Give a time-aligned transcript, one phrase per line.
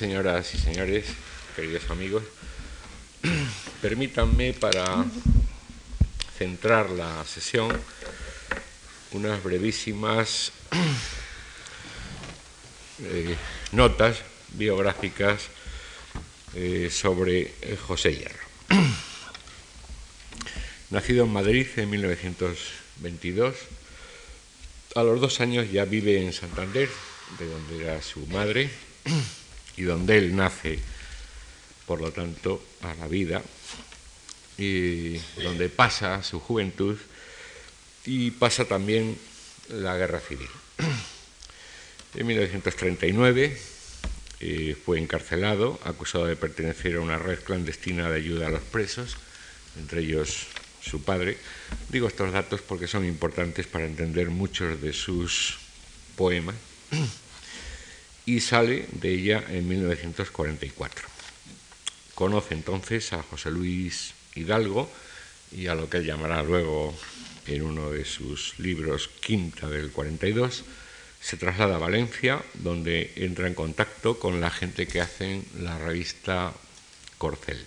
[0.00, 1.04] señoras y señores,
[1.54, 2.22] queridos amigos,
[3.82, 5.04] permítanme para
[6.38, 7.70] centrar la sesión
[9.10, 10.52] unas brevísimas
[13.02, 13.36] eh,
[13.72, 14.22] notas
[14.54, 15.48] biográficas
[16.54, 17.52] eh, sobre
[17.86, 18.46] José Hierro.
[20.88, 23.54] Nacido en Madrid en 1922,
[24.94, 26.88] a los dos años ya vive en Santander,
[27.38, 28.70] de donde era su madre,
[29.80, 30.78] y donde él nace,
[31.86, 33.42] por lo tanto, a la vida,
[34.58, 36.98] y donde pasa su juventud
[38.04, 39.16] y pasa también
[39.70, 40.48] la guerra civil.
[42.12, 43.56] En 1939
[44.40, 49.16] eh, fue encarcelado, acusado de pertenecer a una red clandestina de ayuda a los presos,
[49.78, 50.48] entre ellos
[50.82, 51.38] su padre.
[51.88, 55.58] Digo estos datos porque son importantes para entender muchos de sus
[56.16, 56.56] poemas
[58.30, 61.08] y sale de ella en 1944.
[62.14, 64.88] Conoce entonces a José Luis Hidalgo
[65.50, 66.96] y a lo que él llamará luego
[67.48, 70.62] en uno de sus libros Quinta del 42,
[71.20, 76.54] se traslada a Valencia, donde entra en contacto con la gente que hacen la revista
[77.18, 77.58] Corcel.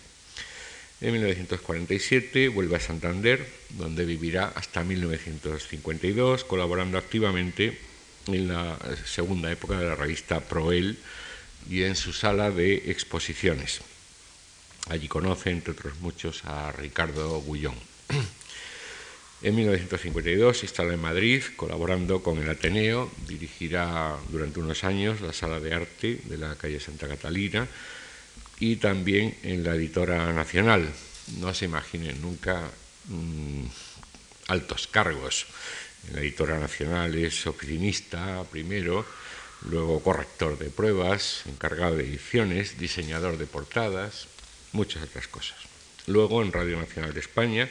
[1.02, 7.78] En 1947 vuelve a Santander, donde vivirá hasta 1952, colaborando activamente
[8.28, 10.98] en la segunda época de la revista Proel
[11.70, 13.82] y en su sala de exposiciones.
[14.90, 17.76] Allí conoce, entre otros muchos, a Ricardo Gullón.
[19.44, 25.34] En 1952 se instala en Madrid, colaborando con el Ateneo, dirigirá durante unos años la
[25.34, 27.68] sala de arte de la calle Santa Catalina
[28.60, 30.90] y también en la editora nacional.
[31.40, 32.72] No se imaginen nunca
[33.10, 33.66] mm,
[34.48, 35.46] altos cargos
[36.08, 39.06] en la editora nacional es oficinista primero,
[39.70, 44.28] luego corrector de pruebas, encargado de ediciones, diseñador de portadas,
[44.72, 45.58] muchas otras cosas.
[46.08, 47.70] Luego en Radio Nacional de España,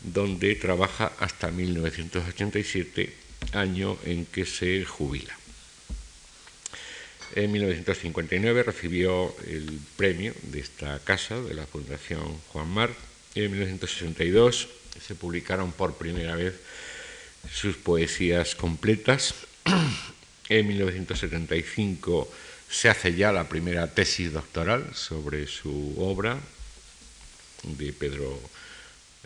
[0.00, 3.14] donde trabaja hasta 1987,
[3.52, 5.36] año en que se jubila.
[7.34, 12.90] En 1959 recibió el premio de esta casa, de la Fundación Juan Mar,
[13.34, 14.68] en 1962
[15.00, 16.54] se publicaron por primera vez
[17.50, 19.34] sus poesías completas.
[20.48, 22.30] En 1975
[22.68, 26.38] se hace ya la primera tesis doctoral sobre su obra
[27.62, 28.38] de Pedro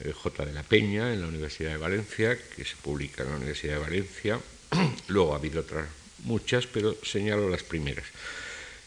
[0.05, 0.45] eh, J.
[0.45, 3.81] de la Peña en la Universidad de Valencia, que se publica en la Universidad de
[3.81, 4.39] Valencia.
[5.09, 5.89] Luego ha habido otras
[6.25, 8.05] muchas, pero señalo las primeras.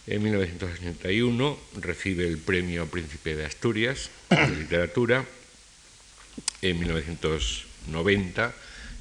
[0.07, 5.25] En 1981 recibe el premio Príncipe de Asturias de Literatura.
[6.61, 8.53] En 1990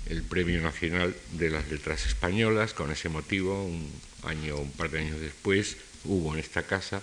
[0.09, 2.75] el Premio Nacional de las Letras Españolas.
[2.75, 3.91] Con ese motivo, un
[4.25, 7.01] año, un par de años después, hubo en esta casa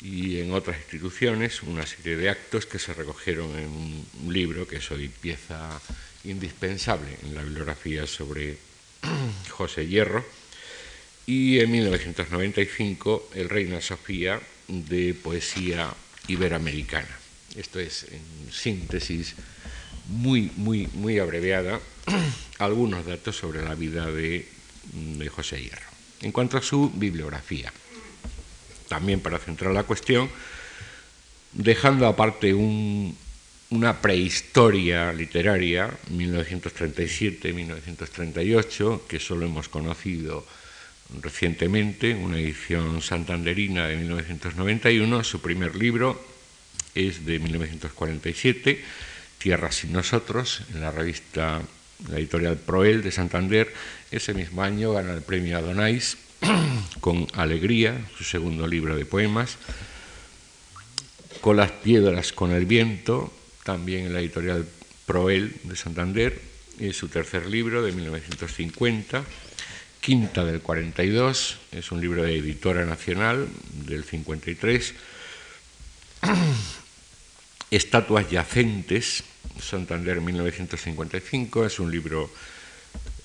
[0.00, 3.68] y en otras instituciones una serie de actos que se recogieron en
[4.24, 5.80] un libro que es hoy pieza
[6.24, 8.56] indispensable en la bibliografía sobre
[9.50, 10.24] José Hierro.
[11.26, 15.92] Y en 1995 el Reina Sofía de poesía
[16.26, 17.18] iberoamericana.
[17.54, 19.34] Esto es, en síntesis
[20.08, 21.80] muy, muy, muy abreviada,
[22.58, 24.48] algunos datos sobre la vida de,
[25.30, 25.86] José Hierro.
[26.20, 27.72] En cuanto a su bibliografía,
[28.88, 30.28] también para centrar la cuestión,
[31.52, 40.44] dejando aparte una prehistoria literaria, 1937-1938, que solo hemos conocido
[41.20, 46.24] recientemente, una edición santanderina de 1991, su primer libro
[46.94, 48.84] es de 1947,
[49.38, 51.60] Tierra sin nosotros, en la revista,
[52.08, 53.72] la editorial Proel de Santander.
[54.10, 56.16] Ese mismo año gana el premio Adonais
[57.00, 59.56] con Alegría, su segundo libro de poemas.
[61.40, 63.32] Con las piedras, con el viento,
[63.64, 64.66] también en la editorial
[65.06, 66.40] Proel de Santander,
[66.78, 69.24] es su tercer libro de 1950.
[70.00, 73.48] Quinta del 42, es un libro de editora nacional
[73.86, 74.94] del 53.
[77.70, 79.24] Estatuas yacentes,
[79.60, 82.30] Santander 1955, es un libro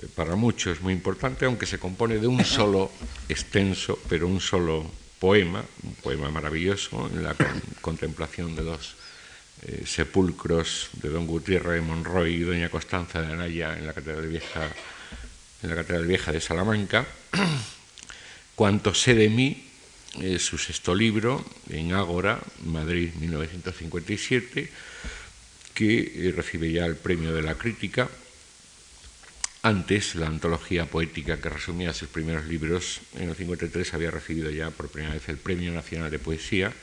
[0.01, 2.91] eh, para muchos muy importante, aunque se compone de un solo
[3.29, 4.89] extenso, pero un solo
[5.19, 7.35] poema, un poema maravilloso, en la
[7.81, 8.95] contemplación de dos
[9.63, 14.27] eh, sepulcros de don Gutiérrez de Monroy y doña Constanza de Anaya en la Catedral
[14.27, 14.69] Vieja,
[15.63, 17.07] en la Catedral Vieja de Salamanca.
[18.56, 19.68] Cuanto sé de mí,
[20.21, 24.69] es su sexto libro, en Ágora, Madrid 1957,
[25.77, 28.09] que eh, recibe ya el premio de la crítica.
[29.62, 34.71] Antes, la antología poética que resumía sus primeros libros, en el 53 había recibido ya
[34.71, 36.74] por primera vez el Premio Nacional de Poesía.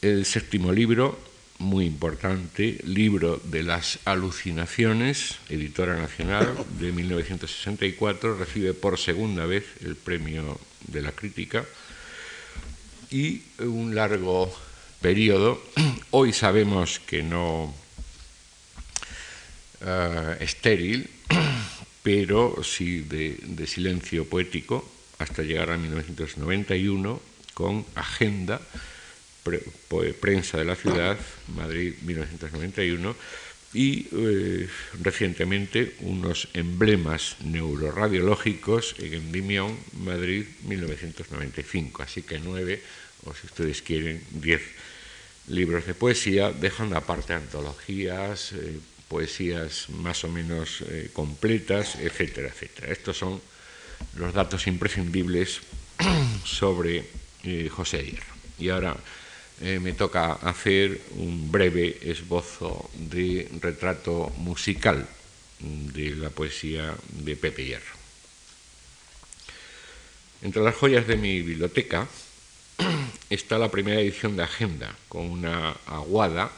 [0.00, 1.20] El séptimo libro,
[1.58, 6.48] muy importante, Libro de las Alucinaciones, editora nacional,
[6.80, 11.66] de 1964, recibe por segunda vez el Premio de la Crítica
[13.10, 14.50] y un largo
[15.02, 15.60] periodo.
[16.12, 17.74] Hoy sabemos que no
[19.84, 21.10] eh, estéril,
[22.02, 24.88] pero sí de, silencio poético,
[25.18, 27.20] hasta llegar a 1991
[27.52, 28.60] con Agenda,
[30.20, 31.18] Prensa de la Ciudad,
[31.56, 33.14] Madrid 1991,
[33.74, 34.68] y eh,
[35.00, 42.02] recientemente unos emblemas neuroradiológicos en Endymion, Madrid 1995.
[42.02, 42.82] Así que nueve,
[43.24, 44.62] o si ustedes quieren, diez
[45.48, 48.78] libros de poesía, dejando aparte antologías, eh,
[49.08, 52.92] poesías más o menos eh, completas, etcétera, etcétera.
[52.92, 53.40] Estos son
[54.16, 55.60] los datos imprescindibles
[56.44, 57.04] sobre
[57.44, 58.32] eh, José Hierro.
[58.58, 58.96] Y ahora
[59.62, 65.06] me toca hacer un breve esbozo de retrato musical
[65.60, 67.94] de la poesía de Pepe Hierro.
[70.42, 72.08] Entre las joyas de mi biblioteca
[73.30, 76.50] está la primera edición de Agenda, con una aguada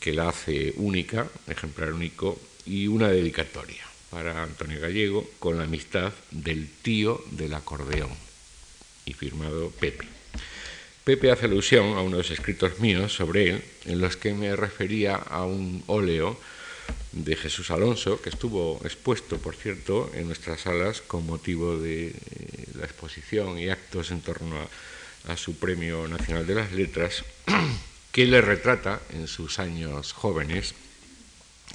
[0.00, 6.12] que la hace única, ejemplar único, y una dedicatoria para Antonio Gallego con la amistad
[6.30, 8.10] del tío del acordeón,
[9.04, 10.06] y firmado Pepe.
[11.04, 15.44] Pepe hace alusión a unos escritos míos sobre él, en los que me refería a
[15.44, 16.38] un óleo
[17.12, 22.14] de Jesús Alonso, que estuvo expuesto, por cierto, en nuestras salas con motivo de eh,
[22.74, 24.56] la exposición y actos en torno
[25.28, 27.24] a, su Premio Nacional de las Letras,
[28.12, 30.74] que le retrata en sus años jóvenes,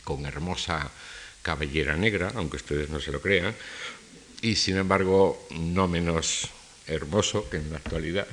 [0.04, 0.92] con hermosa
[1.44, 3.56] cabellera negra, aunque ustedes no se lo crean,
[4.42, 6.50] y sin embargo no menos
[6.88, 8.28] hermoso que en la actualidad,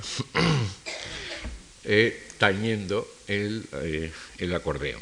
[1.84, 5.00] eh, tañendo el, eh, el, acordeón.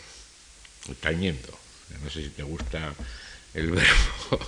[1.01, 1.62] Tañendo.
[2.03, 2.95] No sé si te gusta
[3.55, 4.41] el verbo.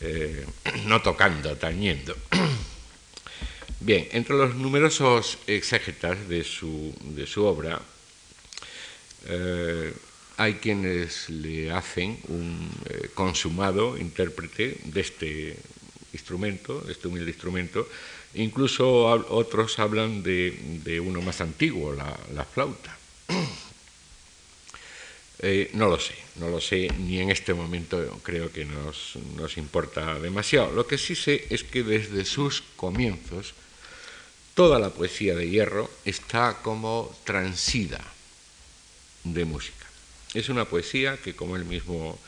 [0.00, 0.44] Eh,
[0.86, 2.16] no tocando, tañendo.
[3.80, 7.80] Bien, entre los numerosos exégetas de su, de su obra,
[9.28, 9.92] eh,
[10.36, 15.56] hay quienes le hacen un eh, consumado intérprete de este
[16.12, 17.88] instrumento, de este humilde instrumento,
[18.34, 22.96] incluso otros hablan de, uno más antiguo, la, flauta.
[25.40, 29.58] Eh, no lo sé, no lo sé, ni en este momento creo que nos, nos
[29.58, 30.72] importa demasiado.
[30.72, 33.54] Lo que sí sé es que desde sus comienzos,
[34.56, 38.00] Toda la poesía de Hierro está como transida
[39.22, 39.84] de música.
[40.32, 42.18] Es una poesía que, como él mismo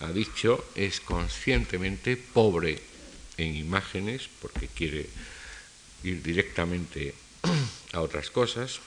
[0.00, 2.82] ha dicho, es conscientemente pobre
[3.38, 5.08] en imágenes porque quiere
[6.04, 7.14] ir directamente
[7.94, 8.80] a otras cosas,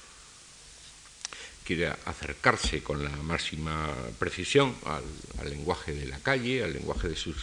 [1.63, 5.03] quiere acercarse con la máxima precisión al,
[5.49, 7.35] lenguaje de la calle, al lenguaje de sus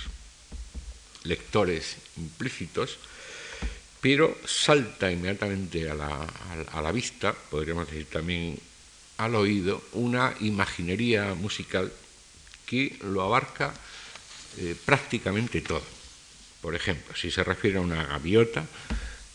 [1.25, 2.99] lectores implícitos,
[4.01, 8.59] pero salta inmediatamente a la, vista, podríamos decir también
[9.19, 11.93] al oído, una imaginería musical
[12.65, 13.75] que lo abarca
[14.59, 15.83] eh, prácticamente todo.
[16.63, 18.67] Por ejemplo, si se refiere a una gaviota,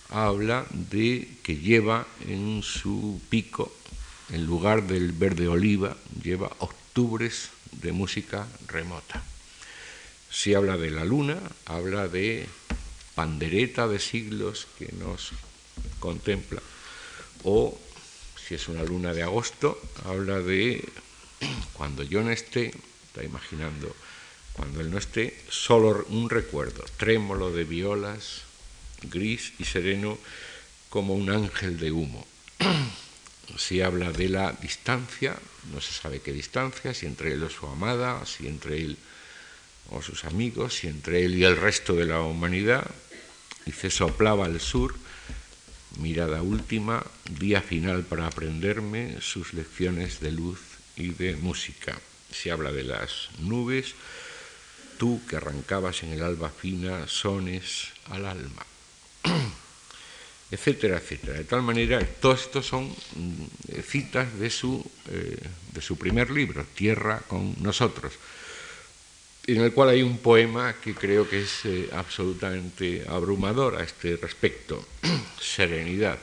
[0.10, 3.76] habla de que lleva en su pico,
[4.30, 9.24] en lugar del verde oliva, lleva octubres de música remota.
[10.32, 12.48] Si habla de la luna, habla de
[13.14, 15.32] pandereta de siglos que nos
[16.00, 16.62] contempla.
[17.44, 17.78] O,
[18.36, 20.84] si es una luna de agosto, habla de
[21.74, 22.74] cuando yo no esté,
[23.08, 23.96] está imaginando,
[24.54, 28.42] cuando él no esté, solo un recuerdo, trémolo de violas,
[29.04, 30.18] gris y sereno
[30.90, 32.26] como un ángel de humo.
[33.58, 35.36] Si habla de la distancia,
[35.74, 38.98] no se sabe qué distancia, si entre él o su amada, si entre él
[39.90, 42.90] o sus amigos, si entre él y el resto de la humanidad,
[43.66, 44.96] y se soplaba al sur,
[45.98, 47.06] mirada última,
[47.40, 50.60] día final para aprenderme sus lecciones de luz
[50.96, 51.98] y de música.
[52.32, 53.96] Se habla de las nubes,
[54.98, 58.66] tú que arrancabas en el alba fina sones al alma,
[60.52, 61.38] etcétera, etcétera.
[61.40, 65.38] De tal manera, todos estos son mm, citas de su, eh,
[65.74, 68.14] de su primer libro, Tierra con nosotros
[69.48, 74.18] en el cual hay un poema que creo que es eh, absolutamente abrumador a este
[74.18, 74.84] respecto.
[75.40, 76.18] Serenidad,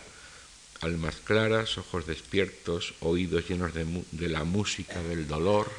[0.80, 5.70] almas claras, ojos despiertos, oídos llenos de, la música del dolor,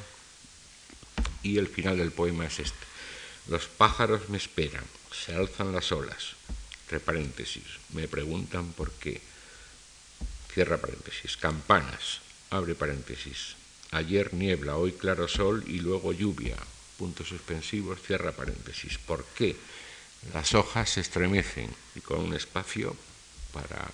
[1.44, 2.86] Y el final del poema es este.
[3.50, 6.36] Los pájaros me esperan, se alzan las olas,
[7.00, 9.22] paréntesis, me preguntan por qué,
[10.54, 13.56] cierra paréntesis, campanas, abre paréntesis,
[13.92, 16.58] ayer niebla, hoy claro sol y luego lluvia,
[16.98, 19.56] puntos suspensivos, cierra paréntesis, ¿por qué?
[20.34, 22.96] Las hojas se estremecen y con un espacio
[23.52, 23.90] para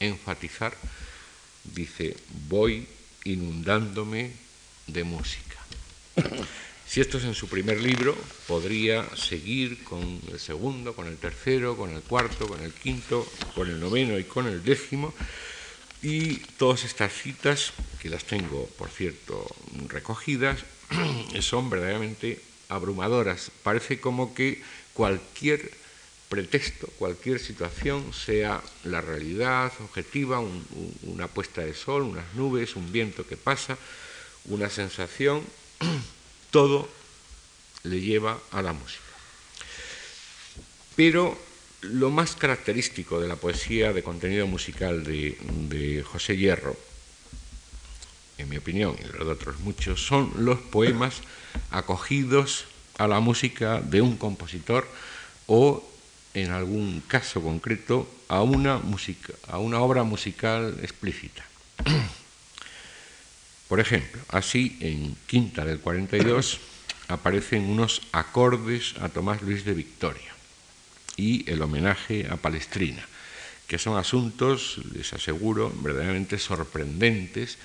[0.00, 0.76] enfatizar,
[1.64, 2.16] dice,
[2.48, 2.86] voy
[3.24, 4.32] inundándome
[4.86, 5.58] de música.
[6.88, 8.16] Si esto es en su primer libro,
[8.46, 13.68] podría seguir con el segundo, con el tercero, con el cuarto, con el quinto, con
[13.68, 15.12] el noveno y con el décimo.
[16.00, 19.46] Y todas estas citas, que las tengo, por cierto,
[19.88, 20.60] recogidas,
[21.40, 23.50] son verdaderamente abrumadoras.
[23.64, 24.62] Parece como que
[24.94, 25.70] cualquier
[26.28, 30.40] pretexto, cualquier situación, sea la realidad objetiva,
[31.02, 33.76] una puesta de sol, unas nubes, un viento que pasa,
[34.44, 35.42] una sensación,
[36.56, 36.88] todo
[37.82, 39.04] le lleva a la música.
[40.96, 41.36] Pero
[41.82, 46.74] lo más característico de la poesía de contenido musical de, José Hierro,
[48.38, 51.20] en mi opinión y de otros muchos, son los poemas
[51.70, 52.64] acogidos
[52.96, 54.88] a la música de un compositor
[55.46, 55.84] o,
[56.32, 58.80] en algún caso concreto, a una,
[59.48, 61.44] a una obra musical explícita.
[63.68, 66.60] Por ejemplo, así en Quinta del 42
[67.08, 70.34] aparecen unos acordes a Tomás Luis de Victoria
[71.16, 73.04] y el homenaje a Palestrina,
[73.66, 77.58] que son asuntos, les aseguro, verdaderamente sorprendentes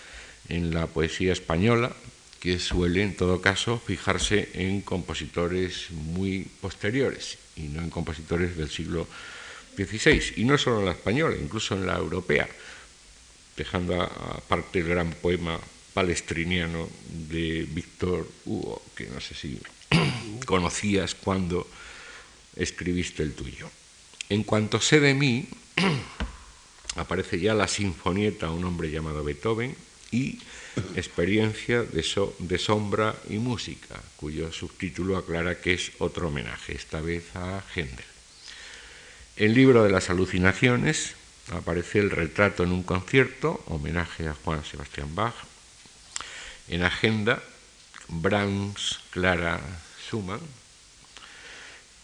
[0.50, 1.94] en la poesía española,
[2.40, 8.70] que suele en todo caso fijarse en compositores muy posteriores y no en compositores del
[8.70, 9.08] siglo
[9.78, 12.50] XVI, y no solo en la española, incluso en la europea,
[13.56, 15.60] dejando aparte el gran poema
[15.94, 16.90] palestriniano
[17.30, 19.60] de Víctor Hugo, que no sé si
[20.46, 21.68] conocías cuando
[22.56, 23.70] escribiste el tuyo.
[24.30, 25.48] En cuanto sé de mí,
[26.96, 29.76] aparece ya la sinfonieta Un hombre llamado Beethoven
[30.12, 30.40] y
[30.96, 32.06] Experiencia de,
[32.40, 38.06] de sombra y música, cuyo subtítulo aclara que es otro homenaje, esta vez a Händel.
[39.36, 41.16] El libro de las alucinaciones
[41.52, 45.34] aparece el retrato en un concierto, homenaje a Juan Sebastián Bach,
[46.72, 47.44] en agenda,
[48.08, 49.60] Brahms, Clara,
[50.08, 50.40] Schumann.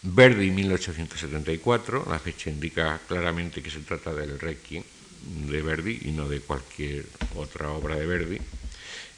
[0.03, 4.83] Verdi, 1874, la fecha indica claramente que se trata del Requiem
[5.49, 7.05] de Verdi y no de cualquier
[7.35, 8.37] otra obra de Verdi.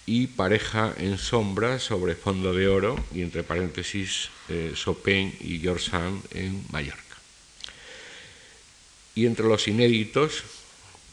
[0.05, 5.91] Y Pareja en sombra sobre fondo de oro y entre paréntesis eh, Chopin y George
[5.91, 7.03] Sand en Mallorca.
[9.13, 10.43] Y entre los inéditos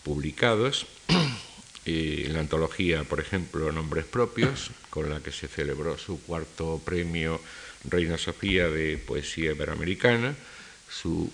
[0.05, 0.87] publicados
[1.87, 7.41] en la antología, por ejemplo, Nombres Propios, con la que se celebró su cuarto premio
[7.85, 10.35] Reina Sofía de Poesía Iberoamericana,
[10.91, 11.31] su,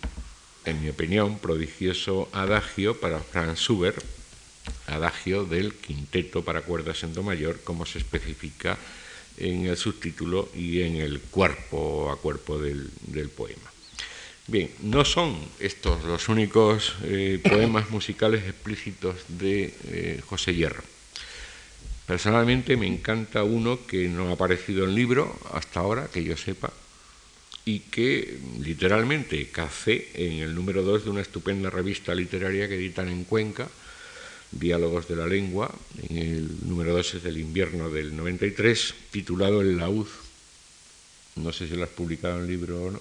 [0.64, 4.04] en mi opinión, prodigioso adagio para Franz Schubert,
[4.86, 8.76] adagio del quinteto para cuerdas en do mayor, como se especifica
[9.38, 12.90] en el subtítulo y en el cuerpo a cuerpo del
[13.34, 13.71] poema.
[14.52, 20.82] Bien, no son estos los únicos eh, poemas musicales explícitos de eh, José Hierro.
[22.04, 26.70] Personalmente me encanta uno que no ha aparecido en libro hasta ahora, que yo sepa,
[27.64, 33.08] y que literalmente café en el número 2 de una estupenda revista literaria que editan
[33.08, 33.70] en Cuenca,
[34.50, 35.74] Diálogos de la Lengua,
[36.10, 40.08] en el número 2 es del invierno del 93, titulado El laúd.
[41.36, 43.00] No sé si lo has publicado en libro o no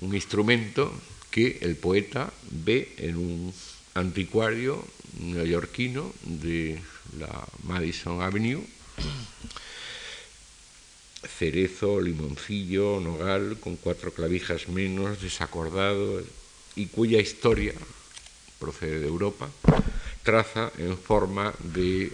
[0.00, 0.92] un instrumento
[1.30, 3.54] que el poeta ve en un
[3.94, 4.84] anticuario
[5.20, 6.80] neoyorquino de
[7.18, 8.62] la Madison Avenue,
[11.26, 16.22] cerezo, limoncillo, nogal, con cuatro clavijas menos, desacordado,
[16.76, 17.72] y cuya historia
[18.58, 19.48] procede de Europa,
[20.22, 22.12] traza en forma de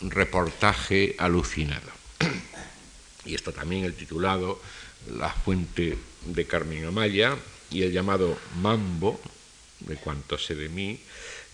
[0.00, 1.90] reportaje alucinado.
[3.26, 4.60] Y esto también el titulado
[5.12, 7.36] La fuente de Carmen Amaya
[7.70, 9.20] y el llamado Mambo,
[9.80, 11.00] de cuanto sé de mí,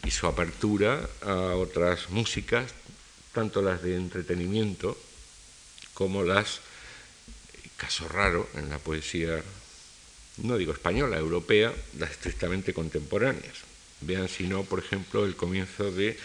[0.05, 2.73] y su apertura a otras músicas,
[3.33, 4.97] tanto las de entretenimiento
[5.95, 6.61] como las,
[7.77, 9.43] caso raro en la poesía,
[10.39, 13.57] no digo española, europea, las estrictamente contemporáneas.
[14.03, 16.17] Vean si no, por ejemplo, el comienzo de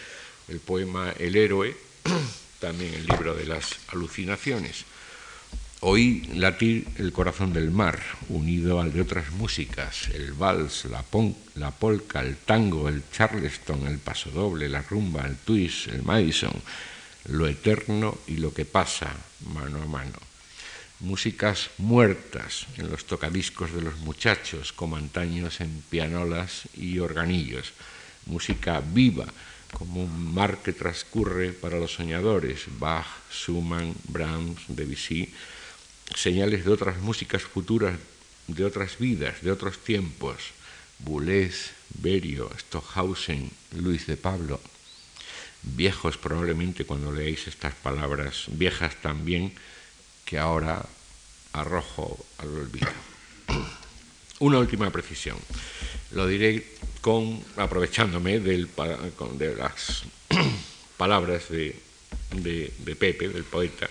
[0.48, 1.76] el poema El héroe,
[2.60, 4.84] también el libro de las alucinaciones
[5.88, 11.04] Oí latir el corazón del mar, unido al de otras músicas, el vals, la,
[11.54, 16.50] la polka, el tango, el charleston, el pasodoble, la rumba, el twist, el Madison,
[17.28, 19.14] lo eterno y lo que pasa
[19.54, 20.18] mano a mano.
[20.98, 27.74] Músicas muertas en los tocadiscos de los muchachos, como antaños en pianolas y organillos.
[28.26, 29.26] Música viva,
[29.72, 35.32] como un mar que transcurre para los soñadores, Bach, Schumann, Brahms, Debussy,
[36.14, 37.98] señales de otras músicas futuras,
[38.46, 40.36] de otras vidas, de otros tiempos,
[40.98, 44.60] Boulez, Berio, Stockhausen, Luis de Pablo,
[45.62, 49.52] viejos probablemente cuando leéis estas palabras, viejas también,
[50.24, 50.84] que ahora
[51.52, 52.88] arrojo al olvido.
[54.38, 55.38] Una última precisión.
[56.12, 56.66] Lo diré
[57.00, 58.68] con, aprovechándome del,
[59.38, 60.04] de las
[60.96, 61.80] palabras de,
[62.32, 63.88] de Pepe, del poeta,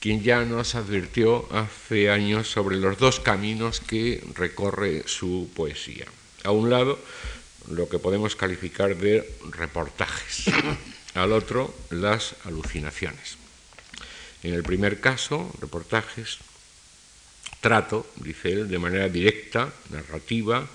[0.00, 6.06] quien ya nos advirtió hace años sobre los dos caminos que recorre su poesía.
[6.44, 6.98] A un lado,
[7.70, 10.44] lo que podemos calificar de reportajes,
[11.14, 13.36] al otro, las alucinaciones.
[14.42, 16.38] En el primer caso, reportajes,
[17.60, 20.68] trato, dice él, de manera directa, narrativa,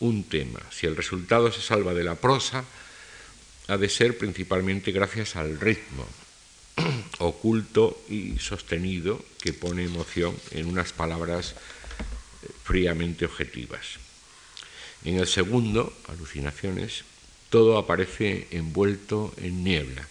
[0.00, 0.60] un tema.
[0.70, 2.64] Si el resultado se salva de la prosa,
[3.68, 6.06] ha de ser principalmente gracias al ritmo,
[7.24, 13.98] oculto y sostenido que pone emoción en unas palabras eh, fríamente objetivas.
[15.04, 17.04] En el segundo, alucinaciones,
[17.50, 20.08] todo aparece envuelto en niebla.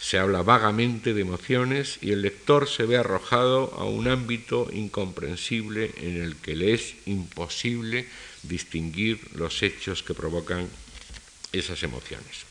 [0.00, 5.92] Se habla vagamente de emociones y el lector se ve arrojado a un ámbito incomprensible
[5.98, 8.08] en el que le es imposible
[8.42, 10.68] distinguir los hechos que provocan
[11.52, 12.49] esas emociones.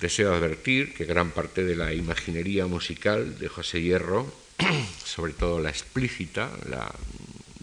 [0.00, 4.32] Deseo advertir que gran parte de la imaginería musical de José Hierro,
[5.04, 6.90] sobre todo la explícita, la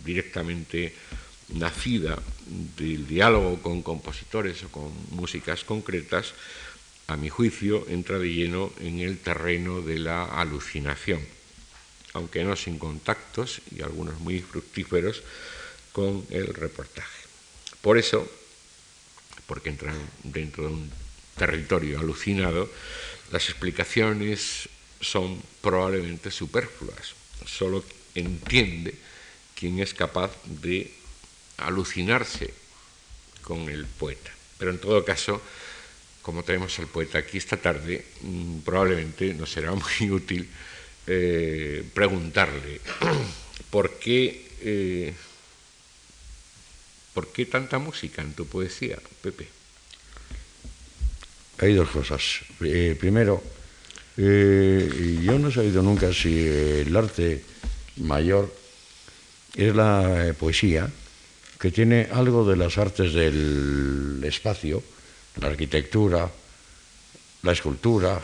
[0.05, 0.93] directamente
[1.49, 2.21] nacida
[2.77, 6.33] del diálogo con compositores o con músicas concretas,
[7.07, 11.25] a mi juicio entra de lleno en el terreno de la alucinación,
[12.13, 15.23] aunque no sin contactos y algunos muy fructíferos
[15.91, 17.23] con el reportaje.
[17.81, 18.29] Por eso,
[19.47, 20.91] porque entran dentro de un
[21.37, 22.69] territorio alucinado,
[23.31, 24.69] las explicaciones
[24.99, 27.13] son probablemente superfluas.
[27.45, 27.83] Solo
[28.15, 28.93] entiende
[29.55, 30.91] quien es capaz de
[31.57, 32.53] alucinarse
[33.41, 34.31] con el poeta.
[34.57, 35.41] Pero en todo caso,
[36.21, 40.49] como tenemos al poeta aquí esta tarde, mm, probablemente nos será muy útil
[41.07, 42.81] eh, preguntarle
[43.69, 45.13] por qué, eh,
[47.13, 49.56] por qué tanta música en tu poesía, Pepe.
[51.59, 52.41] Hay dos cosas.
[52.61, 53.41] Eh, primero,
[54.17, 57.43] eh, yo no he sabido nunca si el arte
[57.97, 58.53] mayor
[59.55, 60.89] es la poesía,
[61.59, 64.83] que tiene algo de las artes del espacio,
[65.41, 66.29] la arquitectura,
[67.43, 68.19] la escultura,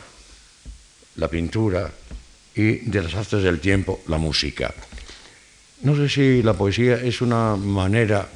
[1.16, 1.92] la pintura
[2.54, 4.72] y de las artes del tiempo, la música.
[5.82, 8.28] No sé si la poesía es una manera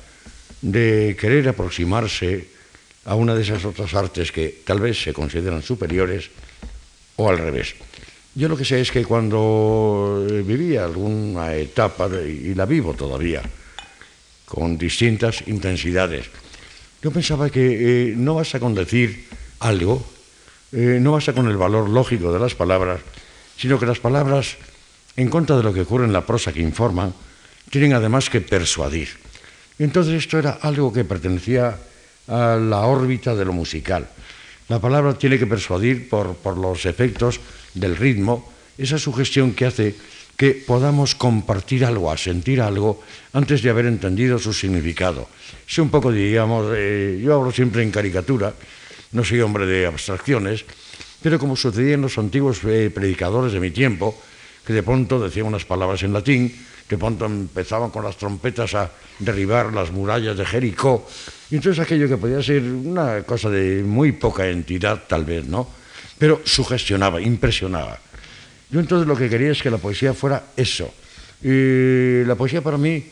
[0.60, 2.57] de querer aproximarse
[3.04, 6.30] a una de esas otras artes que tal vez se consideran superiores
[7.16, 7.74] o al revés.
[8.34, 13.42] Yo lo que sé es que cuando vivía alguna etapa, y la vivo todavía,
[14.44, 16.26] con distintas intensidades,
[17.02, 19.26] yo pensaba que eh, no basta con decir
[19.60, 20.04] algo,
[20.72, 23.00] eh, no basta con el valor lógico de las palabras,
[23.56, 24.56] sino que las palabras,
[25.16, 27.14] en contra de lo que ocurre en la prosa que informan,
[27.70, 29.08] tienen además que persuadir.
[29.78, 31.78] Entonces esto era algo que pertenecía
[32.28, 34.08] a la órbita de lo musical.
[34.68, 37.40] La palabra tiene que persuadir por, los efectos
[37.74, 39.96] del ritmo, esa sugestión que hace
[40.36, 45.26] que podamos compartir algo, sentir algo, antes de haber entendido su significado.
[45.66, 48.54] Es un poco, digamos, eh, yo hablo siempre en caricatura,
[49.12, 50.64] no soy hombre de abstracciones,
[51.22, 54.14] pero como sucedía en los antiguos eh, predicadores de mi tiempo,
[54.64, 56.54] que de pronto decían unas palabras en latín,
[56.86, 61.08] que pronto empezaban con las trompetas a derribar las murallas de Jericó,
[61.50, 65.68] y entonces aquello que podía ser una cosa de muy poca entidad, tal vez, ¿no?
[66.18, 67.98] Pero sugestionaba, impresionaba.
[68.70, 70.92] Yo entonces lo que quería es que la poesía fuera eso.
[71.42, 73.02] Y la poesía para mí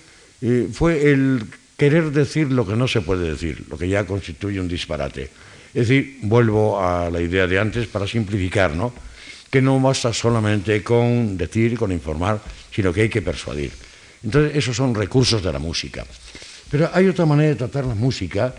[0.42, 1.44] eh, fue el
[1.76, 5.30] querer decir lo que no se puede decir, lo que ya constituye un disparate.
[5.72, 8.92] Es decir, vuelvo a la idea de antes para simplificar, ¿no?
[9.50, 12.40] Que no basta solamente con decir, con informar,
[12.74, 13.72] sino que hay que persuadir.
[14.22, 16.04] Entonces, esos son recursos de la música.
[16.70, 18.54] Pero hay otra manera de tratar la música,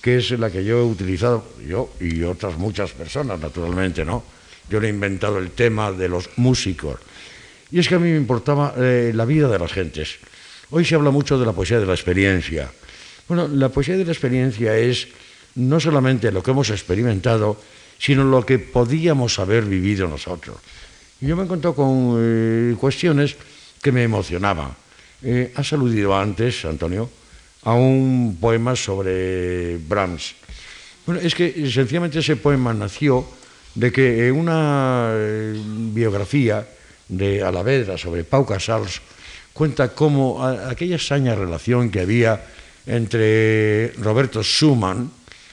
[0.00, 4.24] que es la que yo he utilizado, yo y otras muchas personas, naturalmente, ¿no?
[4.68, 6.98] Yo le he inventado el tema de los músicos.
[7.70, 10.18] Y es que a mí me importaba eh, la vida de las gentes.
[10.70, 12.70] Hoy se habla mucho de la poesía de la experiencia.
[13.28, 15.08] Bueno, la poesía de la experiencia es
[15.54, 17.60] no solamente lo que hemos experimentado,
[17.98, 20.56] sino lo que podíamos haber vivido nosotros.
[21.20, 23.36] Yo me encontré con eh, cuestiones
[23.80, 24.74] que me emocionaban.
[25.22, 27.08] Eh, has aludido antes, Antonio,
[27.64, 30.34] a un poema sobre Brahms.
[31.06, 33.26] Bueno, es que sencillamente ese poema nació
[33.74, 35.60] de que una eh,
[35.92, 36.66] biografía
[37.08, 39.00] de Alavedra sobre Pau Casals
[39.52, 42.44] cuenta cómo aquella extraña relación que había
[42.86, 45.10] entre Roberto Schumann,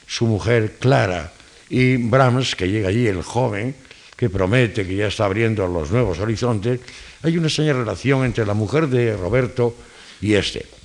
[0.07, 1.31] su mujer Clara,
[1.69, 3.75] y Brahms, que llega allí, el joven,
[4.15, 6.79] que promete que ya está abriendo los nuevos horizontes,
[7.21, 9.75] hay una extraña relación entre la mujer de Roberto
[10.21, 10.78] y este.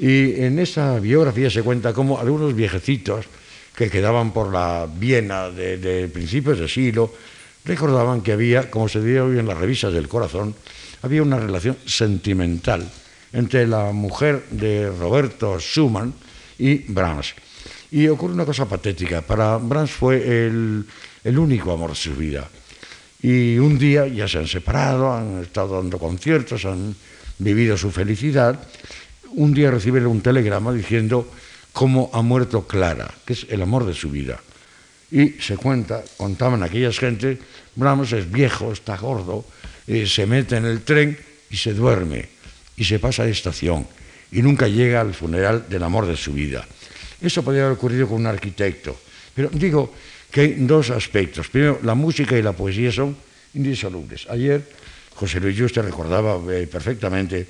[0.00, 3.26] Y en esa biografía se cuenta cómo algunos viejecitos
[3.76, 7.12] que quedaban por la Viena de, principios de siglo
[7.64, 10.54] recordaban que había, como se dice hoy en las revistas del corazón,
[11.02, 12.90] había una relación sentimental
[13.32, 16.14] entre la mujer de Roberto Schumann
[16.58, 17.34] y Brahms.
[17.90, 19.20] Y ocurre una cosa patética.
[19.20, 22.48] Para Brahms fue el único amor de su vida.
[23.22, 26.94] Y un día ya se han separado, han estado dando conciertos, han
[27.38, 28.58] vivido su felicidad.
[29.34, 31.30] Un día recibe un telegrama diciendo
[31.72, 34.40] cómo ha muerto Clara, que es el amor de su vida.
[35.10, 37.38] Y se cuenta, contaban aquellas gentes,
[37.74, 39.44] Brahms es viejo, está gordo,
[39.86, 41.18] eh, se mete en el tren
[41.50, 42.28] y se duerme
[42.76, 43.86] y se pasa de estación
[44.32, 46.66] y nunca llega al funeral del amor de su vida.
[47.20, 48.98] Eso podría haber ocurrido con un arquitecto.
[49.34, 49.92] Pero digo
[50.30, 51.48] que hay dos aspectos.
[51.48, 53.16] Primero, la música y la poesía son
[53.54, 54.26] indisolubles.
[54.30, 54.62] Ayer
[55.14, 57.46] José Luis Juste recordaba eh, perfectamente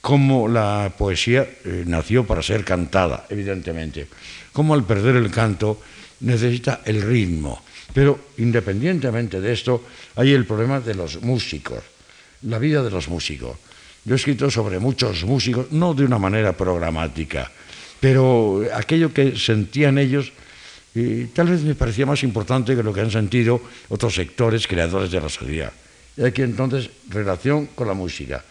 [0.00, 4.08] cómo la poesía eh, nació para ser cantada, evidentemente.
[4.52, 5.80] Cómo al perder el canto
[6.20, 7.62] necesita el ritmo.
[7.92, 9.84] Pero independientemente de esto,
[10.16, 11.82] hay el problema de los músicos,
[12.42, 13.56] la vida de los músicos.
[14.04, 17.50] Yo he escrito sobre muchos músicos, no de una manera programática,
[17.98, 20.32] pero aquello que sentían ellos
[20.94, 25.10] y tal vez me parecía más importante que lo que han sentido otros sectores creadores
[25.10, 25.72] de la sociedad.
[26.16, 28.42] Y aquí entonces relación con la música.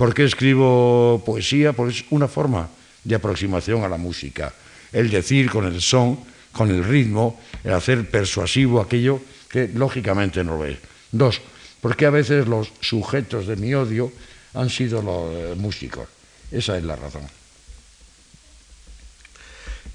[0.00, 1.74] ¿Por qué escribo poesía?
[1.74, 2.70] Porque es una forma
[3.04, 4.50] de aproximación a la música.
[4.92, 6.18] El decir con el son,
[6.52, 10.78] con el ritmo, el hacer persuasivo aquello que lógicamente no lo es.
[11.12, 11.42] Dos,
[11.82, 14.10] porque a veces los sujetos de mi odio
[14.54, 16.08] han sido los eh, músicos.
[16.50, 17.28] Esa es la razón.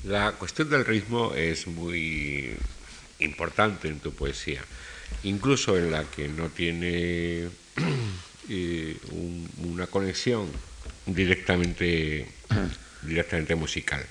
[0.04, 2.56] La cuestión del ritmo es muy
[3.18, 4.62] importante en tu poesía,
[5.24, 7.50] incluso en la que no tiene
[8.49, 8.97] eh,
[9.58, 10.47] una conexión
[11.05, 12.27] directamente,
[13.03, 14.05] directamente musical.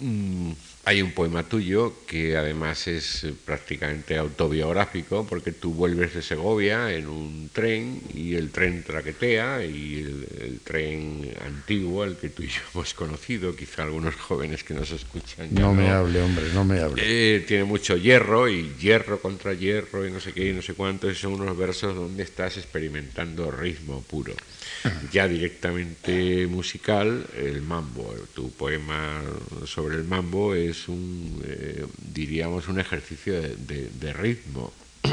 [0.00, 0.52] Mm,
[0.84, 6.92] hay un poema tuyo que además es eh, prácticamente autobiográfico porque tú vuelves de Segovia
[6.92, 12.48] en un tren y el tren traquetea y el, tren antiguo, el que tú y
[12.48, 15.50] yo hemos conocido, quizá algunos jóvenes que nos escuchan.
[15.52, 17.02] Ya no, me hable, hombre, no me hable.
[17.04, 20.74] Eh, tiene mucho hierro y hierro contra hierro y no sé qué y no sé
[20.74, 21.08] cuánto.
[21.08, 24.34] Y son unos versos donde estás experimentando ritmo puro
[25.12, 28.14] ya directamente musical, el mambo.
[28.34, 29.22] Tu poema
[29.64, 34.72] sobre el mambo es un, eh, diríamos, un ejercicio de, ritmo.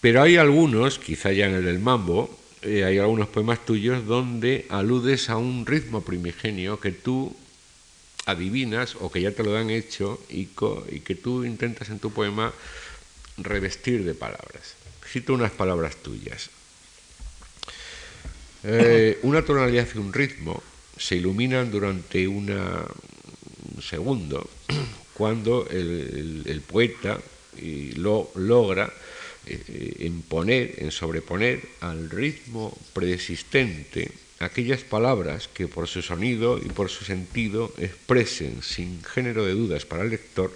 [0.00, 4.66] Pero hay algunos, quizá ya en el del mambo, eh, hay algunos poemas tuyos donde
[4.68, 7.34] aludes a un ritmo primigenio que tú
[8.26, 12.52] adivinas o que ya te lo han hecho y, que tú intentas en tu poema
[13.38, 14.74] revestir de palabras.
[15.04, 16.50] Cito unas palabras tuyas.
[18.64, 20.62] Eh, una tonalidad y un ritmo
[20.96, 22.48] se iluminan durante un
[23.80, 24.48] segundo
[25.14, 27.20] cuando el, poeta
[27.96, 28.92] lo logra
[29.46, 36.68] eh, en poner, en sobreponer al ritmo preexistente aquellas palabras que por su sonido y
[36.68, 40.52] por su sentido expresen sin género de dudas para el lector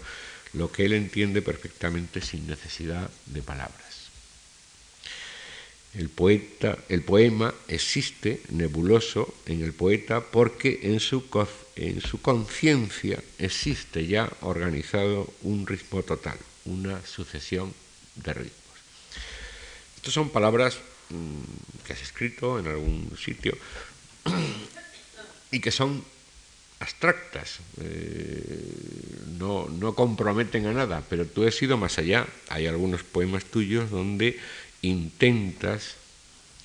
[0.52, 4.10] lo que él entiende perfectamente sin necesidad de palabras.
[5.94, 11.28] El, poeta, el poema existe nebuloso en el poeta porque en su,
[11.76, 17.72] en su conciencia existe ya organizado un ritmo total, una sucesión
[18.16, 18.76] de ritmos.
[19.96, 20.78] Estas son palabras
[21.10, 23.56] mm, que has escrito en algún sitio
[25.50, 26.02] y que son
[26.80, 28.64] abstractas, eh,
[29.38, 32.26] no, no comprometen a nada, pero tú has ido más allá.
[32.48, 34.38] Hay algunos poemas tuyos donde
[34.82, 35.96] intentas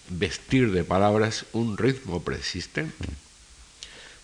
[0.09, 2.93] vestir de palabras un ritmo persistente.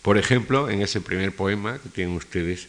[0.02, 2.68] Por ejemplo, en ese primer poema que tienen ustedes,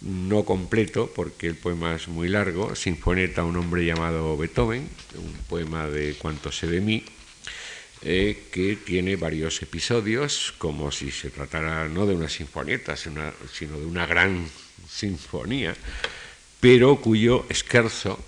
[0.00, 5.34] no completo, porque el poema es muy largo, Sinfoneta a un hombre llamado Beethoven, un
[5.48, 7.04] poema de Cuanto sé de mí,
[8.02, 13.86] eh, que tiene varios episodios, como si se tratara no de una sinfonieta, sino, de
[13.86, 14.46] una gran
[14.88, 15.74] sinfonía,
[16.60, 18.22] pero cuyo esquerzo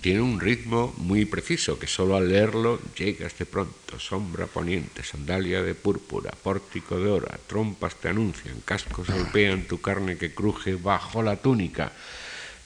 [0.00, 5.62] tiene un ritmo muy preciso, que solo al leerlo llegas de pronto, sombra poniente, sandalia
[5.62, 11.22] de púrpura, pórtico de oro, trompas te anuncian, cascos golpean tu carne que cruje bajo
[11.22, 11.92] la túnica.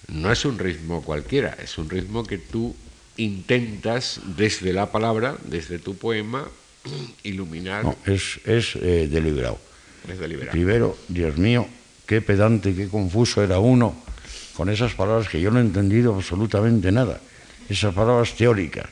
[0.08, 2.76] No es un ritmo cualquiera, es un ritmo que tú
[3.16, 6.46] intentas desde la palabra, desde tu poema,
[7.22, 7.84] iluminar.
[7.84, 9.58] No, es, es eh, deliberado.
[10.06, 10.52] Es deliberado.
[10.52, 11.66] Primero, Dios mío,
[12.04, 14.11] qué pedante, qué confuso era uno
[14.56, 17.20] con esas palabras que yo no he entendido absolutamente nada.
[17.68, 18.86] Esas palabras teóricas.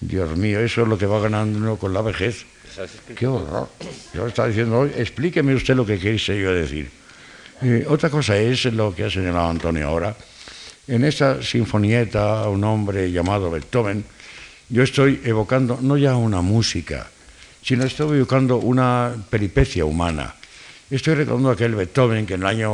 [0.00, 2.44] Dios mío, eso es lo que va ganando uno con la vejez.
[3.14, 3.68] Qué horror.
[4.12, 6.90] Yo estaba diciendo hoy, explíqueme usted lo que quise yo decir.
[7.62, 10.14] Eh, otra cosa es lo que ha señalado Antonio ahora.
[10.86, 14.04] En esta sinfonieta, un hombre llamado Beethoven,
[14.68, 17.06] yo estoy evocando no ya una música,
[17.62, 20.34] sino estoy evocando una peripecia humana.
[20.94, 22.70] Estoy recordando aquel Beethoven que en el año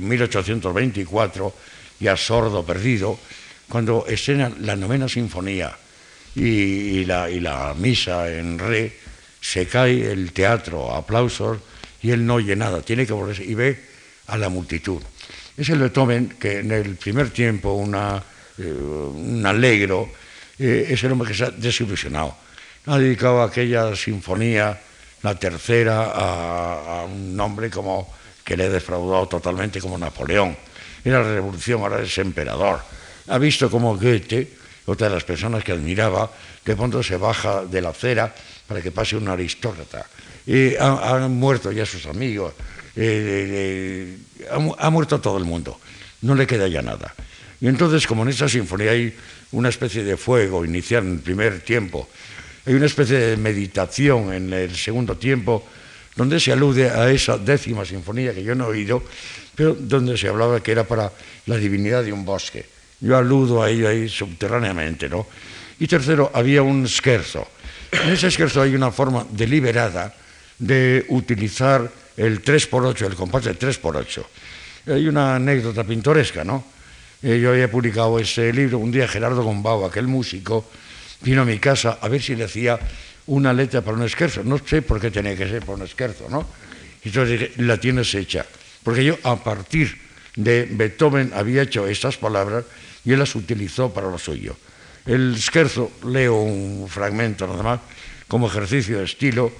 [0.00, 1.52] 1824, eh,
[2.00, 3.18] ya sordo, perdido,
[3.68, 5.76] cuando escena la novena sinfonía
[6.34, 8.90] y, la, misa en re,
[9.38, 11.58] se cae el teatro, aplausos,
[12.00, 13.78] y él no oye nada, tiene que volverse y ve
[14.28, 15.02] a la multitud.
[15.58, 17.84] Es el Beethoven que en el primer tiempo,
[18.56, 20.08] eh, un alegro,
[20.58, 22.34] eh, es el hombre que se ha desilusionado.
[22.86, 24.80] Ha dedicado aquella sinfonía
[25.24, 28.12] la tercera a, un hombre como
[28.44, 30.54] que le ha defraudado totalmente como Napoleón.
[31.02, 32.80] Era la revolución, ahora es emperador.
[33.28, 34.52] Ha visto como Goethe,
[34.84, 36.30] otra de las personas que admiraba,
[36.62, 38.34] de pronto se baja de la acera
[38.68, 40.04] para que pase un aristócrata.
[40.46, 42.52] Y han muerto ya sus amigos,
[42.94, 44.18] eh,
[44.50, 45.80] ha, muerto todo el mundo,
[46.20, 47.14] no le queda ya nada.
[47.62, 49.16] Y entonces, como en esta sinfonía hay
[49.52, 52.10] una especie de fuego inicial en el primer tiempo,
[52.66, 55.66] hay una especie de meditación en el segundo tiempo
[56.16, 59.02] donde se alude a esa décima sinfonía que yo no he oído,
[59.54, 61.12] pero donde se hablaba que era para
[61.46, 62.66] la divinidad de un bosque.
[63.00, 65.26] Yo aludo a ello ahí subterráneamente, ¿no?
[65.78, 67.46] Y tercero, había un scherzo.
[67.90, 70.14] En ese scherzo hay una forma deliberada
[70.58, 74.24] de utilizar el 3x8, el compás de 3x8.
[74.86, 76.64] Hay una anécdota pintoresca, ¿no?
[77.22, 80.70] Eh, yo había publicado ese libro, un día Gerardo Gombao, aquel músico,
[81.24, 82.78] vino a mi casa a ver si le hacía
[83.26, 84.44] una letra para un esquerzo.
[84.44, 86.46] No sé por qué tenía que ser para un esquerzo, ¿no?
[87.02, 88.44] Y entonces dije, la tienes hecha.
[88.82, 89.98] Porque yo a partir
[90.36, 92.64] de Beethoven había hecho estas palabras
[93.04, 94.56] y él las utilizó para lo suyo.
[95.06, 97.80] El esquerzo, leo un fragmento nada más,
[98.28, 99.52] como ejercicio de estilo,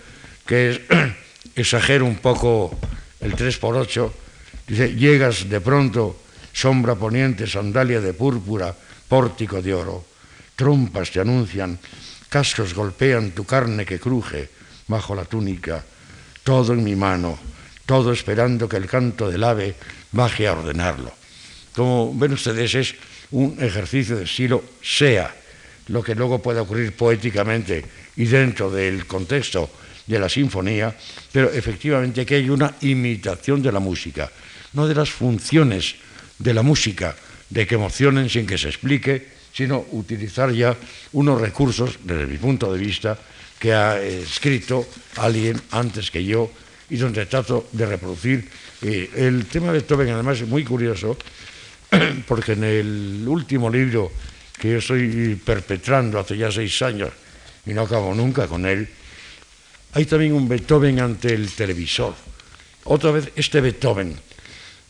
[0.47, 0.81] que es,
[1.57, 2.79] exagero un poco
[3.21, 4.13] el 3x8,
[4.67, 6.21] dice, llegas de pronto,
[6.53, 8.75] sombra poniente, sandalia de púrpura,
[9.09, 10.14] pórtico de oro
[10.57, 11.79] trompas te anuncian,
[12.29, 14.49] cascos golpean tu carne que cruje
[14.89, 15.85] bajo la túnica,
[16.43, 17.39] todo en mi mano,
[17.87, 19.75] todo esperando que el canto del ave
[20.13, 21.13] baje a ordenarlo.
[21.75, 22.95] Como ven ustedes, es
[23.33, 25.35] un ejercicio de estilo sea
[25.89, 27.85] lo que luego pueda ocurrir poéticamente
[28.17, 29.71] y dentro del contexto
[30.07, 30.95] de la sinfonía,
[31.33, 34.31] pero efectivamente que hay una imitación de la música,
[34.73, 35.97] no de las funciones
[36.39, 37.17] de la música,
[37.51, 40.77] de que emocionen sin que se explique, sino utilizar ya
[41.13, 43.17] unos recursos, desde mi punto de vista,
[43.59, 44.85] que ha escrito
[45.17, 46.51] alguien antes que yo
[46.91, 48.49] y donde trato de reproducir.
[48.83, 51.17] Eh, el tema de Beethoven además es muy curioso
[52.29, 54.11] porque en el último libro
[54.59, 57.11] que yo estoy perpetrando hace ya seis años
[57.65, 58.89] y no acabo nunca con él,
[59.93, 62.15] hay también un Beethoven ante el televisor.
[62.85, 64.15] Otra vez este Beethoven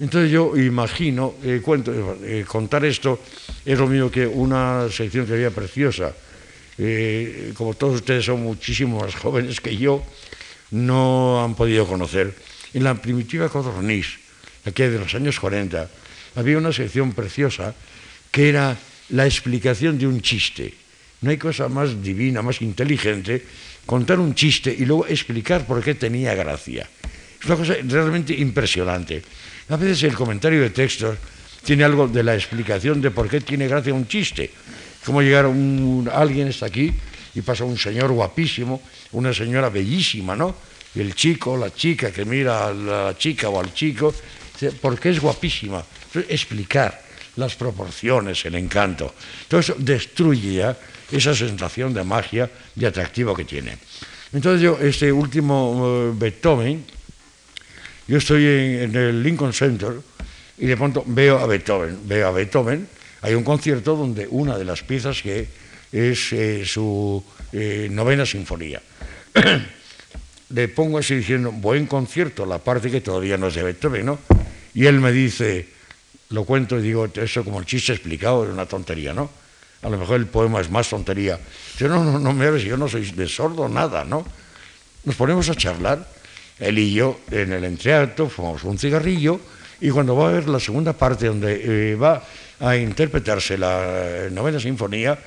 [0.05, 3.21] entonces yo imagino, eh, eh, contar esto
[3.65, 6.13] es lo mismo que una sección que había preciosa.
[6.77, 10.05] Eh, como todos ustedes son muchísimo más jóvenes que yo,
[10.73, 12.37] no han podido conocer.
[12.75, 14.19] En la primitiva codorniz,
[14.67, 15.89] aquí de los años 40,
[16.37, 17.75] había una sección preciosa
[18.31, 18.77] que era
[19.09, 20.75] la explicación de un chiste.
[21.23, 23.43] No hay cosa más divina, más inteligente,
[23.87, 26.87] contar un chiste y luego explicar por qué tenía gracia.
[27.41, 29.23] Es una cosa realmente impresionante.
[29.69, 31.17] A veces el comentario de textos
[31.65, 34.51] tiene algo de la explicación de por qué tiene gracia un chiste.
[35.05, 36.93] Como llegar un, alguien está aquí
[37.35, 40.55] y pasa un señor guapísimo, una señora bellísima, ¿no?
[40.95, 44.15] Y el chico, la chica que mira a la chica o al chico,
[44.81, 45.85] ¿por qué es guapísima?
[46.29, 47.03] explicar
[47.37, 49.15] las proporciones, el encanto.
[49.49, 50.77] Todo eso destruye ya
[51.11, 53.77] esa sensación de magia y atractivo que tiene.
[54.33, 56.85] Entonces yo, este último uh, Beethoven,
[58.07, 59.93] yo estoy en, el Lincoln Center
[60.59, 62.87] y de pronto veo a Beethoven, veo a Beethoven,
[63.23, 65.49] hay un concierto donde una de las piezas que
[65.91, 68.83] es eh, su eh, novena sinfonía.
[70.51, 74.19] Le pongo así diciendo, buen concierto, la parte que todavía no es de Beethoven, ¿no?
[74.75, 75.67] Y él me dice,
[76.31, 79.31] lo cuento y digo, eso como el chiste explicado es una tontería, ¿no?
[79.83, 81.39] A lo mejor el poema es más tontería.
[81.79, 84.27] Yo no, no, no me ves, yo no soy de sordo, nada, ¿no?
[85.05, 86.07] Nos ponemos a charlar,
[86.59, 89.41] él y yo, en el entreacto, fumamos un cigarrillo
[89.81, 92.23] y cuando va a ver la segunda parte donde eh, va
[92.61, 95.19] a interpretarse la novena sinfonía,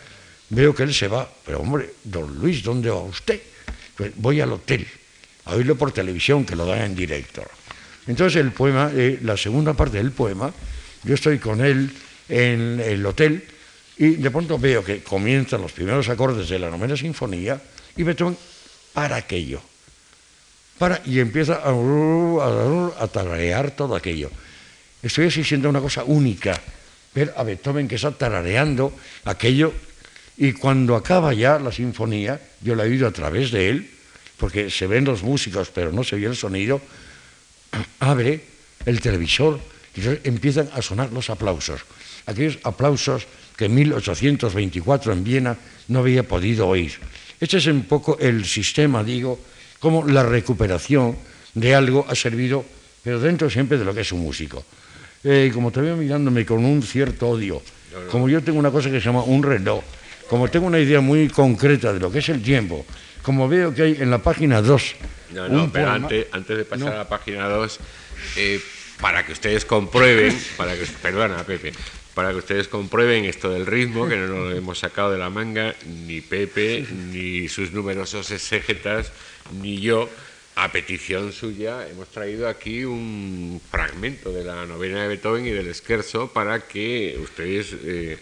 [0.49, 1.29] veo que él se va.
[1.45, 3.41] Pero hombre, don Luis, ¿dónde va usted?
[3.95, 4.87] Pues voy al hotel,
[5.45, 7.43] a oírlo por televisión, que lo dan en directo.
[8.07, 10.51] Entonces el poema, eh, la segunda parte del poema,
[11.03, 11.91] yo estoy con él
[12.29, 13.43] en el hotel
[13.97, 17.61] y de pronto veo que comienzan los primeros acordes de la novena sinfonía
[17.95, 18.37] y Beethoven
[18.93, 19.61] para aquello.
[20.77, 24.29] Para, y empieza a, tararear todo aquello.
[25.01, 26.59] Estoy así siendo una cosa única,
[27.13, 28.93] ver a Beethoven que está tarareando
[29.25, 29.73] aquello
[30.37, 33.89] y cuando acaba ya la sinfonía, yo la he oído a través de él,
[34.37, 36.79] porque se ven los músicos pero no se oye el sonido,
[37.99, 38.43] abre
[38.85, 39.59] el televisor
[39.95, 41.81] y empiezan a sonar los aplausos.
[42.27, 46.93] Aquellos aplausos que en 1824 en Viena no había podido oír.
[47.39, 49.39] Este es un poco el sistema, digo,
[49.79, 51.15] como la recuperación
[51.53, 52.65] de algo ha servido,
[53.03, 54.63] pero dentro siempre de lo que es un músico.
[55.23, 57.61] Eh, como te veo mirándome con un cierto odio,
[58.11, 59.83] como yo tengo una cosa que se llama un reloj,
[60.29, 62.85] como tengo una idea muy concreta de lo que es el tiempo,
[63.23, 64.95] como veo que hay en la página 2.
[65.33, 67.79] No, no, pero antes, antes, de pasar a la página 2,
[68.37, 68.61] eh,
[69.01, 71.73] para que ustedes comprueben, para que, perdona Pepe,
[72.13, 75.75] para que ustedes comprueben esto del ritmo, que no lo hemos sacado de la manga,
[76.05, 79.11] ni Pepe, ni sus numerosos exégetas,
[79.53, 80.09] ni yo,
[80.55, 85.73] a petición suya, hemos traído aquí un fragmento de la novena de Beethoven y del
[85.73, 88.17] Scherzo para que ustedes eh,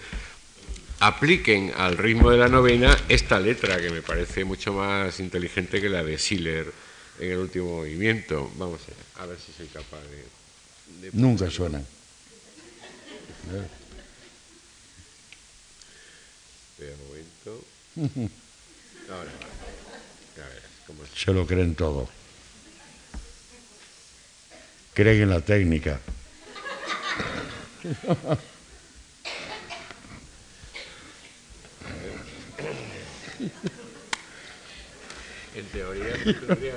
[1.00, 5.90] apliquen al ritmo de la novena esta letra, que me parece mucho más inteligente que
[5.90, 6.72] la de Schiller
[7.20, 8.52] en el último movimiento.
[8.56, 8.82] Vamos
[9.18, 11.10] a ver si soy capaz de...
[11.14, 11.82] Nunca suena.
[16.72, 17.64] Espera un momento.
[19.10, 21.05] Ahora, a ver, ¿cómo es?
[21.16, 22.10] Se lo creen todo.
[24.94, 26.00] Creen en la técnica.
[35.56, 36.74] En teoría, en teoría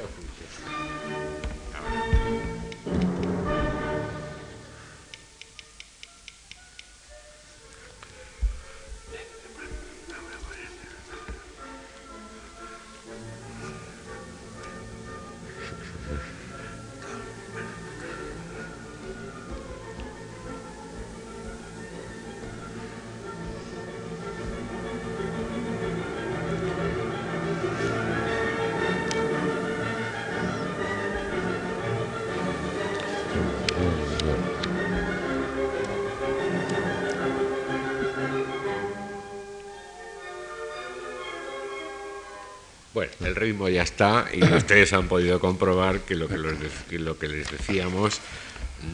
[43.29, 46.99] el ritmo ya está y ustedes han podido comprobar que lo que, los de- que
[46.99, 48.21] lo que les decíamos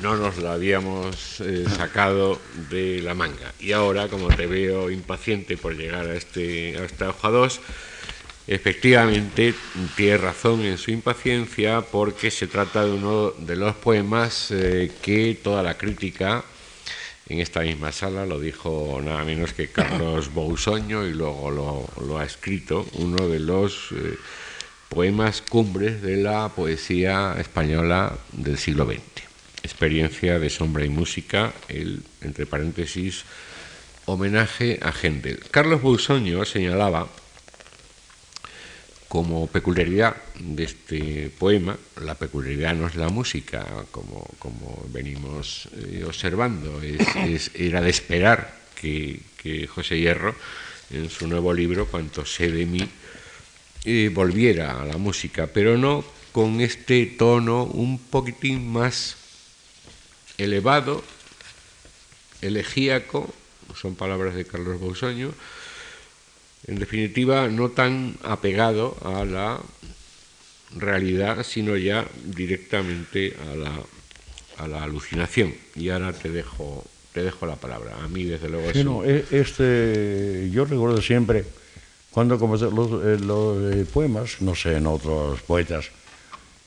[0.02, 3.52] no nos lo habíamos eh, sacado de la manga.
[3.60, 7.60] Y ahora, como te veo impaciente por llegar a, este, a esta hoja 2,
[8.46, 9.54] efectivamente
[9.96, 15.38] tiene razón en su impaciencia porque se trata de uno de los poemas eh, que
[15.42, 16.44] toda la crítica
[17.28, 22.18] en esta misma sala lo dijo nada menos que Carlos Bousoño y luego lo, lo
[22.18, 24.16] ha escrito, uno de los eh,
[24.88, 29.00] poemas cumbres de la poesía española del siglo XX.
[29.62, 33.24] Experiencia de sombra y música, el, entre paréntesis,
[34.04, 35.40] homenaje a Händel.
[35.50, 37.08] Carlos Bousoño señalaba
[39.14, 46.02] como peculiaridad de este poema, la peculiaridad no es la música, como, como venimos eh,
[46.04, 50.34] observando, es, es- era de esperar que, que José Hierro,
[50.90, 52.82] en su nuevo libro, Cuanto sé de mí,
[53.84, 59.14] eh, volviera a la música, pero no con este tono un poquitín más
[60.38, 61.04] elevado,
[62.42, 63.32] elegíaco,
[63.80, 65.30] son palabras de Carlos Bausoño,
[66.66, 69.60] en definitiva, no tan apegado a la
[70.76, 73.72] realidad, sino ya directamente a la,
[74.58, 75.54] a la alucinación.
[75.76, 77.96] Y ahora te dejo, te dejo la palabra.
[78.02, 81.44] A mí, desde luego, es Sí, no, e- este, yo recuerdo siempre,
[82.10, 85.90] cuando comencé los, eh, los, eh, poemas, no sé, en otros poetas,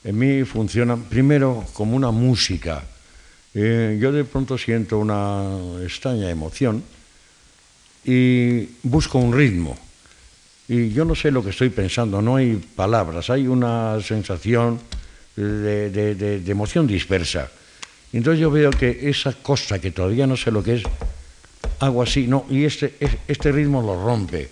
[0.04, 2.84] en mí funcionan primero como una música.
[3.54, 6.84] Eh, yo de pronto siento una extraña emoción
[8.04, 9.76] y busco un ritmo.
[10.68, 14.78] Y yo no sé lo que estoy pensando, no hay palabras, hay una sensación
[15.34, 17.50] de, de- emoción dispersa.
[18.12, 20.82] Entonces yo veo que esa cosa que todavía no sé lo que es,
[21.80, 22.94] hago así, no, y este,
[23.26, 24.48] este ritmo lo rompe.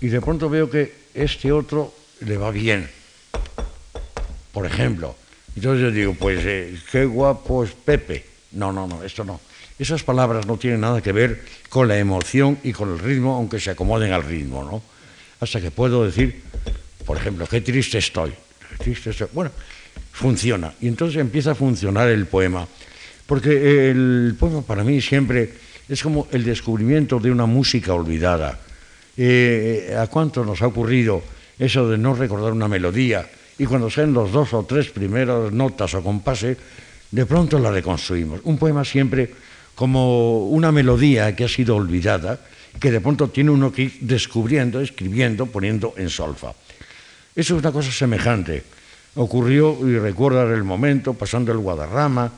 [0.00, 2.88] Y de pronto veo que este otro le va bien.
[4.52, 5.14] Por ejemplo.
[5.56, 8.24] Entonces yo digo, pues eh, qué guapo es Pepe.
[8.52, 9.40] No, no, no, esto no.
[9.78, 13.60] Esas palabras no tienen nada que ver con la emoción y con el ritmo, aunque
[13.60, 14.82] se acomoden al ritmo, ¿no?
[15.40, 16.42] Hasta que puedo decir,
[17.04, 18.32] por ejemplo, qué triste estoy.
[19.32, 19.50] Bueno,
[20.12, 20.72] funciona.
[20.80, 22.66] Y entonces empieza a funcionar el poema.
[23.26, 25.52] Porque el poema para mí siempre
[25.88, 28.58] es como el descubrimiento de una música olvidada.
[29.16, 31.22] Eh, ¿A cuánto nos ha ocurrido
[31.58, 33.28] eso de no recordar una melodía?
[33.58, 36.56] Y cuando sean los dos o tres primeros notas o compases,
[37.10, 38.40] de pronto la reconstruimos.
[38.44, 39.30] Un poema siempre
[39.74, 42.38] como una melodía que ha sido olvidada,
[42.78, 46.52] que de pronto tiene uno que ir descubriendo, escribiendo, poniendo en solfa.
[47.34, 48.62] Eso es una cosa semejante.
[49.16, 52.30] Ocurrió, y recuerda el momento, pasando el Guadarrama,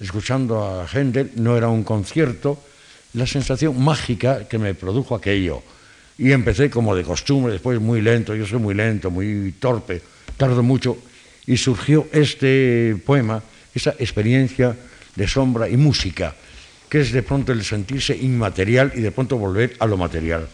[0.00, 2.58] escuchando a Händel, no era un concierto,
[3.14, 5.62] la sensación mágica que me produjo aquello.
[6.18, 10.02] Y empecé como de costumbre, después muy lento, yo soy muy lento, muy torpe,
[10.36, 10.98] tardo mucho,
[11.46, 13.42] y surgió este poema,
[13.74, 14.76] esa experiencia
[15.14, 16.34] de sombra y música
[17.00, 20.48] es de pronto el sentirse inmaterial y de pronto volver a lo material.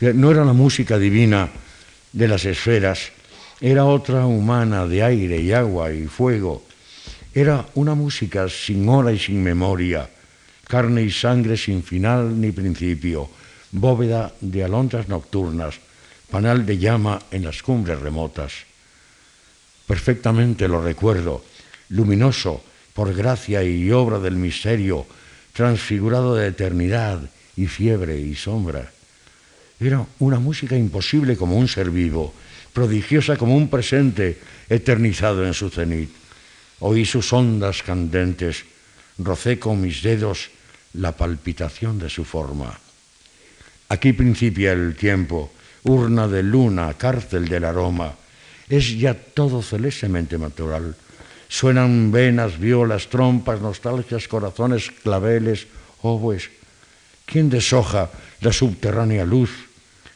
[0.00, 1.48] No era la música divina
[2.12, 3.12] de las esferas,
[3.60, 6.64] era otra humana de aire y agua y fuego.
[7.34, 10.08] Era una música sin hora y sin memoria,
[10.66, 13.28] carne y sangre sin final ni principio,
[13.72, 15.76] bóveda de alondras nocturnas,
[16.30, 18.52] panal de llama en las cumbres remotas.
[19.86, 21.44] Perfectamente lo recuerdo,
[21.90, 22.62] luminoso
[22.94, 25.06] por gracia y obra del misterio,
[25.52, 27.20] transfigurado de eternidad
[27.56, 28.90] y fiebre y sombra.
[29.78, 32.34] Era una música imposible como un ser vivo,
[32.72, 34.38] prodigiosa como un presente
[34.68, 36.10] eternizado en su cenit.
[36.80, 38.64] Oí sus ondas candentes,
[39.18, 40.50] rocé con mis dedos
[40.94, 42.78] la palpitación de su forma.
[43.88, 45.52] Aquí principia el tiempo,
[45.84, 48.14] urna de luna, cárcel del aroma.
[48.68, 50.94] Es ya todo celestemente natural
[51.50, 55.66] Suenan venas, violas, trompas, nostalgias, corazones, claveles,
[56.00, 56.48] oboes.
[57.26, 58.08] ¿Quién deshoja
[58.40, 59.50] la subterránea luz,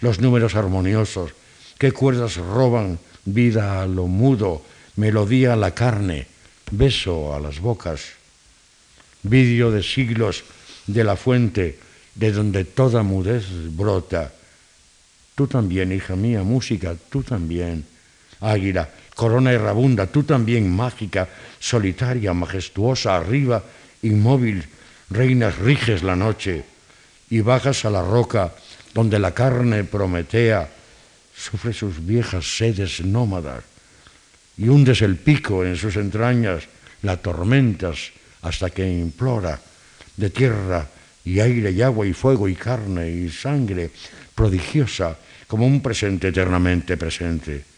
[0.00, 1.32] los números armoniosos?
[1.76, 4.62] ¿Qué cuerdas roban vida a lo mudo,
[4.94, 6.28] melodía a la carne,
[6.70, 8.14] beso a las bocas?
[9.24, 10.44] Vidio de siglos
[10.86, 11.80] de la fuente
[12.14, 14.32] de donde toda mudez brota.
[15.34, 17.84] Tú también, hija mía, música, tú también.
[18.40, 23.62] Águila, corona errabunda, tú también mágica, solitaria, majestuosa, arriba,
[24.02, 24.64] inmóvil,
[25.10, 26.64] reinas riges la noche
[27.30, 28.52] y bajas a la roca
[28.92, 30.68] donde la carne prometea
[31.34, 33.64] sufre sus viejas sedes nómadas
[34.56, 36.64] y hundes el pico en sus entrañas,
[37.02, 38.12] la tormentas
[38.42, 39.60] hasta que implora
[40.16, 40.86] de tierra
[41.24, 43.90] y aire y agua y fuego y carne y sangre
[44.34, 47.73] prodigiosa como un presente eternamente presente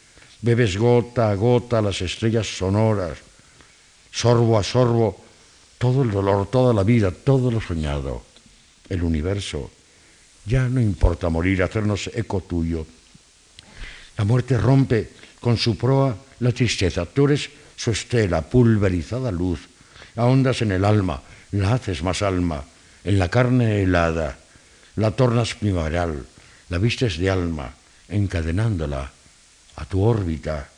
[0.47, 3.19] bebes gota a gota las estrellas sonoras,
[4.15, 5.19] sorbo a sorbo
[5.77, 8.23] todo el dolor, toda la vida, todo lo soñado,
[8.89, 9.71] el universo.
[10.47, 12.87] Ya no importa morir, hacernos eco tuyo.
[14.17, 17.05] La muerte rompe con su proa la tristeza.
[17.05, 19.67] Tú eres su estela, pulverizada luz.
[20.15, 21.21] Ahondas en el alma,
[21.51, 22.63] la haces más alma,
[23.03, 24.39] en la carne helada.
[24.95, 26.25] La tornas primaveral,
[26.71, 27.75] la vistes de alma,
[28.09, 29.16] encadenándola
[29.77, 30.69] a tu órbita.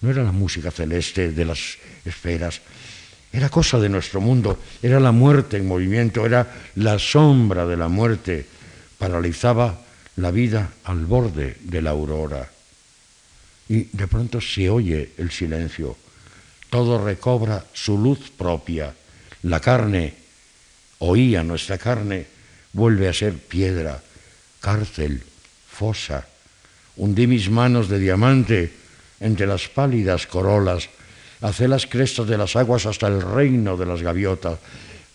[0.00, 2.60] No era la música celeste de las esferas,
[3.32, 7.88] era cosa de nuestro mundo, era la muerte en movimiento, era la sombra de la
[7.88, 8.46] muerte,
[8.98, 9.80] paralizaba
[10.16, 12.50] la vida al borde de la aurora.
[13.68, 15.96] Y de pronto se oye el silencio,
[16.70, 18.92] todo recobra su luz propia,
[19.42, 20.14] la carne,
[20.98, 22.26] oía nuestra carne,
[22.72, 24.02] vuelve a ser piedra,
[24.60, 25.22] cárcel,
[25.70, 26.26] fosa,
[26.96, 28.72] Hundí mis manos de diamante
[29.20, 30.88] entre las pálidas corolas,
[31.40, 34.58] hacé las crestas de las aguas hasta el reino de las gaviotas,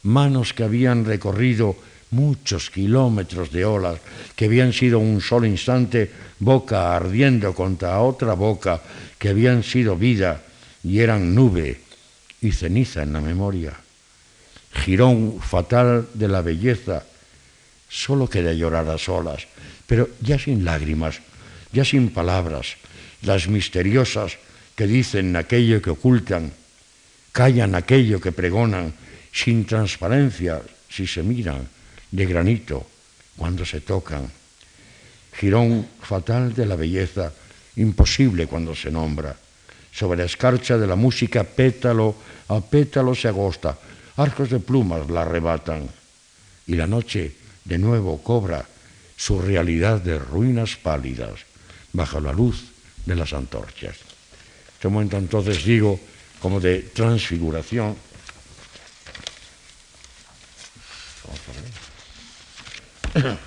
[0.03, 1.75] manos que habían recorrido
[2.11, 3.99] muchos kilómetros de olas,
[4.35, 8.81] que habían sido un solo instante boca ardiendo contra otra boca,
[9.17, 10.41] que habían sido vida
[10.83, 11.81] y eran nube
[12.41, 13.73] y ceniza en la memoria.
[14.71, 17.03] Girón fatal de la belleza,
[17.89, 19.47] solo quería llorar a solas,
[19.87, 21.21] pero ya sin lágrimas,
[21.75, 22.79] ya sin palabras,
[23.21, 24.39] las misteriosas
[24.79, 26.55] que dicen aquello que ocultan,
[27.35, 28.95] callan aquello que pregonan,
[29.35, 31.67] sin transparencia si se miran,
[32.11, 32.87] de granito
[33.35, 34.31] cuando se tocan.
[35.35, 37.33] Girón fatal de la belleza,
[37.75, 39.35] imposible cuando se nombra.
[39.91, 42.15] Sobre la escarcha de la música pétalo
[42.47, 43.75] a pétalo se agosta,
[44.15, 45.89] arcos de plumas la arrebatan
[46.67, 48.63] y la noche de nuevo cobra
[49.17, 51.43] su realidad de ruinas pálidas
[51.95, 52.65] bajo la luz
[53.05, 53.97] de las antorchas.
[54.73, 55.99] Este momento entonces digo
[56.39, 57.95] como de transfiguración.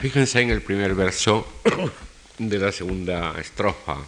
[0.00, 1.46] Fíjense en el primer verso
[2.38, 3.98] de la segunda estrofa.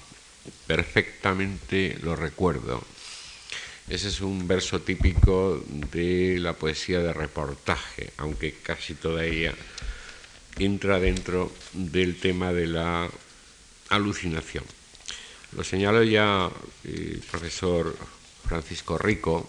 [0.67, 2.83] Perfectamente lo recuerdo.
[3.89, 5.63] Ese es un verso típico
[5.93, 9.55] de la poesía de reportaje, aunque casi toda ella
[10.59, 13.09] entra dentro del tema de la
[13.89, 14.65] alucinación.
[15.57, 16.51] Lo señaló ya
[16.85, 17.97] el profesor
[18.47, 19.49] Francisco Rico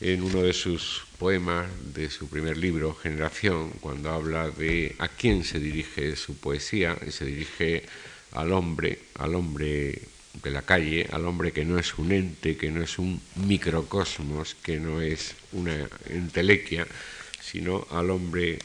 [0.00, 5.44] en uno de sus poemas de su primer libro, Generación, cuando habla de a quién
[5.44, 7.84] se dirige su poesía, y se dirige
[8.32, 10.00] al hombre, al hombre
[10.42, 14.54] de la calle, al hombre que no es un ente, que no es un microcosmos,
[14.62, 16.86] que no es una entelequia,
[17.42, 18.58] sino al hombre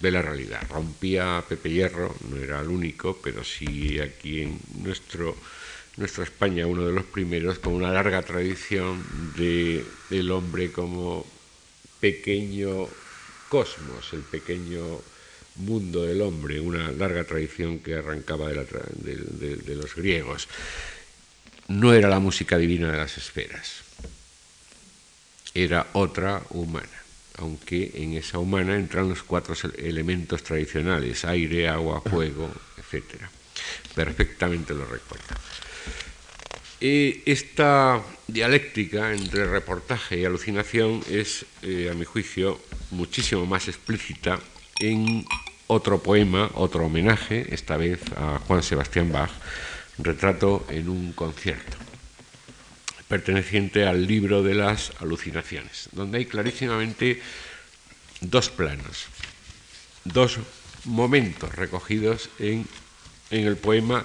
[0.00, 0.62] de la realidad.
[0.68, 5.36] Rompía Pepe Hierro, no era el único, pero sí aquí en nuestro
[5.96, 9.04] nuestra España uno de los primeros con una larga tradición
[9.36, 11.24] de el hombre como
[12.00, 12.88] pequeño
[13.48, 15.00] cosmos, el pequeño
[15.56, 20.48] mundo del hombre, una larga tradición que arrancaba de, los griegos.
[21.68, 23.82] No era la música divina de las esferas,
[25.54, 27.03] era otra humana,
[27.38, 33.22] aunque en esa humana entran los cuatro elementos tradicionales, aire, agua, fuego, etc.
[33.94, 35.34] Perfectamente lo recuerdo
[36.84, 42.60] esta dialéctica entre reportaje y alucinación es, eh, a mi juicio,
[42.90, 44.38] muchísimo más explícita
[44.80, 45.24] en
[45.66, 49.30] otro poema, otro homenaje, esta vez a Juan Sebastián Bach,
[49.96, 51.76] Retrato en un concierto,
[53.14, 57.22] perteneciente al libro de las alucinaciones, donde hay clarísimamente
[58.20, 59.06] dos planos,
[60.02, 60.40] dos
[60.84, 62.66] momentos recogidos en,
[63.30, 64.04] en el poema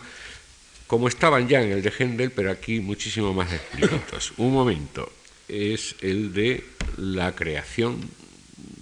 [0.85, 4.31] como estaban ya en el de Händel, pero aquí muchísimo más explícitos.
[4.37, 5.11] Un momento
[5.47, 6.63] es el de
[6.97, 8.07] la creación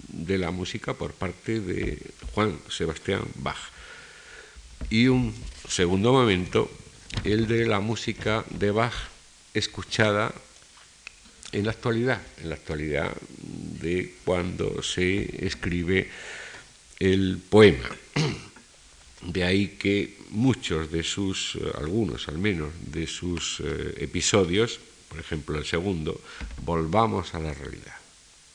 [0.08, 2.02] de la música por parte de
[2.34, 3.56] Juan Sebastián Bach.
[4.90, 5.34] Y un
[5.66, 6.70] segundo momento,
[7.24, 9.16] el de la música de Bach
[9.54, 10.32] escuchada
[11.52, 13.14] en la actualidad, en la actualidad
[13.80, 16.10] de cuando se escribe
[16.98, 17.88] el poema.
[19.22, 24.78] De ahí que muchos de sus, algunos al menos, de sus eh, episodios,
[25.08, 26.20] por ejemplo el segundo,
[26.62, 27.96] volvamos a la realidad.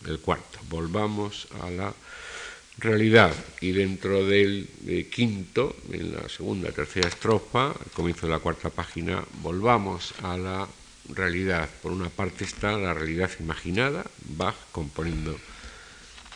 [0.08, 1.94] El cuarto, volvamos a la
[2.78, 3.34] realidad.
[3.62, 8.70] Y dentro del eh, quinto, en la segunda, tercera estrofa, al comienzo de la cuarta
[8.70, 10.68] página, volvamos a la
[11.10, 11.70] realidad.
[11.82, 15.40] Por una parte está la realidad imaginada, Bach componiendo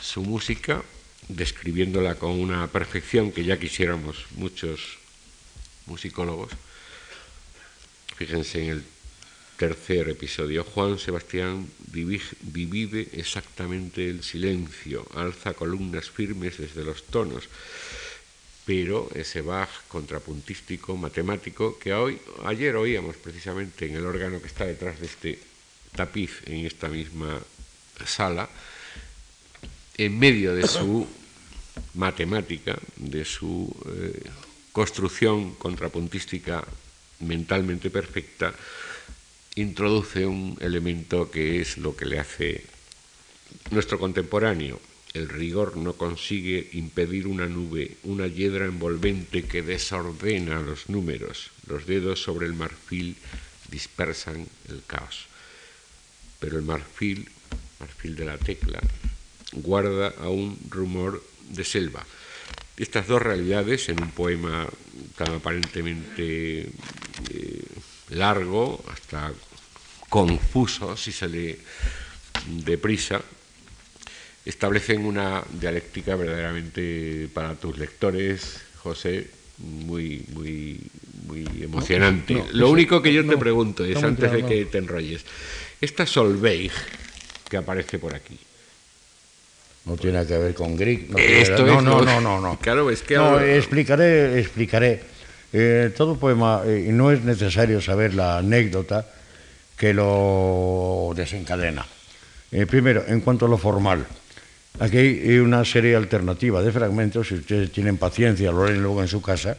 [0.02, 0.84] su música,
[1.28, 4.98] describiéndola con una perfección que ya quisiéramos muchos
[5.86, 6.52] musicólogos.
[8.16, 8.84] Fíjense en el
[9.58, 10.64] tercer episodio.
[10.64, 17.50] Juan Sebastián divide exactamente el silencio, alza columnas firmes desde los tonos,
[18.68, 24.66] pero ese Bach contrapuntístico, matemático, que hoy, ayer oíamos precisamente en el órgano que está
[24.66, 25.40] detrás de este
[25.96, 27.40] tapiz en esta misma
[28.06, 28.50] sala,
[29.96, 31.08] en medio de su
[31.94, 34.30] matemática, de su eh,
[34.74, 36.62] construcción contrapuntística
[37.22, 38.54] mentalmente perfecta,
[39.56, 42.66] introduce un elemento que es lo que le hace
[43.72, 44.78] nuestro contemporáneo.
[45.18, 51.50] El rigor no consigue impedir una nube, una hiedra envolvente que desordena los números.
[51.66, 53.18] Los dedos sobre el marfil
[53.72, 55.26] dispersan el caos.
[56.40, 57.28] Pero el marfil,
[57.80, 58.80] marfil de la tecla,
[59.54, 62.06] guarda aún rumor de selva.
[62.78, 64.68] Estas dos realidades en un poema
[65.18, 67.66] tan aparentemente eh,
[68.10, 69.34] largo, hasta
[70.10, 71.58] confuso si se lee
[72.46, 73.20] deprisa,
[74.48, 79.28] establecen una dialéctica verdaderamente para tus lectores, José,
[79.58, 80.80] muy, muy,
[81.26, 82.44] muy emocionante.
[82.54, 85.26] Lo único que yo te pregunto es, antes de que te enrolles,
[85.82, 86.72] esta Solveig
[87.50, 88.38] que aparece por aquí,
[89.86, 91.10] no tiene que ver con Grieg.
[91.10, 93.16] No, no, no, no, no, Claro, es que...
[93.16, 95.02] No, explicaré, explicaré.
[95.54, 99.08] Eh, todo poema, y no es necesario saber la anécdota
[99.78, 101.86] que lo desencadena.
[102.52, 104.06] Eh, primero, en cuanto a lo formal,
[104.80, 109.08] aquí hay una serie alternativa de fragmentos, si ustedes tienen paciencia, lo leen luego en
[109.08, 109.58] su casa,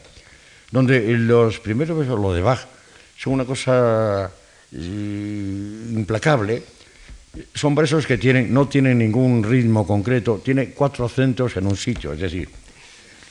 [0.70, 2.60] donde los primeros versos, lo de Bach,
[3.16, 4.30] son una cosa
[4.72, 6.62] implacable.
[7.54, 12.12] Son versos que tienen, no tienen ningún ritmo concreto, tiene cuatro acentos en un sitio,
[12.12, 12.48] es decir,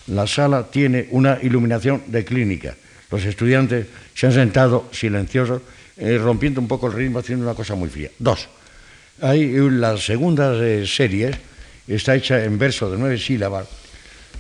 [0.08, 2.76] la sala tiene una iluminación de clínica.
[3.12, 5.62] Los estudiantes se han sentado silenciosos,
[5.98, 8.10] eh, rompiendo un poco el ritmo, haciendo una cosa muy fría.
[8.20, 8.48] Dos,
[9.22, 10.54] hay la segunda
[10.86, 11.32] serie,
[11.96, 13.68] está hecha en verso de nueve sílabas,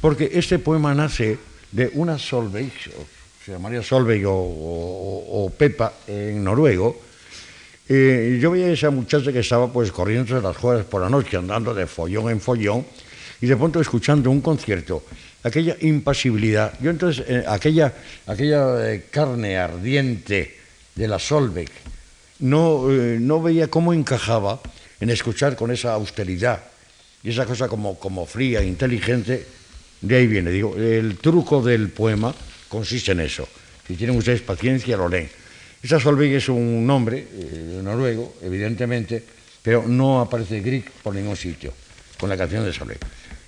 [0.02, 1.38] porque este poema nace
[1.72, 2.74] de una Solveig,
[3.44, 7.02] se llamaría Solveig o, Pepa en noruego.
[7.88, 11.10] Eh, yo veía a esa muchacha que estaba pues corriendo entre las jueves por la
[11.10, 12.86] noche, andando de follón en follón,
[13.40, 15.04] y de pronto escuchando un concierto,
[15.44, 16.74] aquella impasibilidad.
[16.82, 17.94] Yo entonces, eh, aquella,
[18.26, 20.58] aquella eh, carne ardiente
[20.96, 21.72] de la Solveig,
[22.40, 24.60] no, no veía cómo encajaba
[25.00, 26.62] en escuchar con esa austeridad
[27.28, 29.46] y esa cosa como, como fría, inteligente,
[30.00, 30.50] de ahí viene.
[30.50, 32.34] Digo, el truco del poema
[32.70, 33.46] consiste en eso.
[33.86, 35.30] Si tienen ustedes paciencia, lo leen.
[35.84, 39.22] Esa Solveig es un nombre eh, noruego, evidentemente,
[39.62, 41.74] pero no aparece Grieg por ningún sitio
[42.18, 43.00] con la canción de Solveig.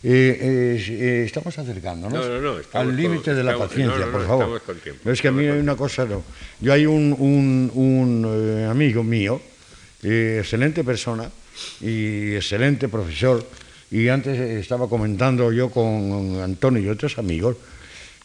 [0.04, 2.26] Eh, eh, estamos acercándonos
[2.74, 4.62] al límite de la paciencia, por favor.
[5.06, 6.22] es que a mí hay una cosa, no.
[6.60, 7.16] Yo hay un,
[7.74, 9.42] un amigo mío,
[10.04, 11.32] excelente persona
[11.80, 13.46] y excelente profesor,
[13.92, 17.56] y antes estaba comentando yo con Antonio y otros amigos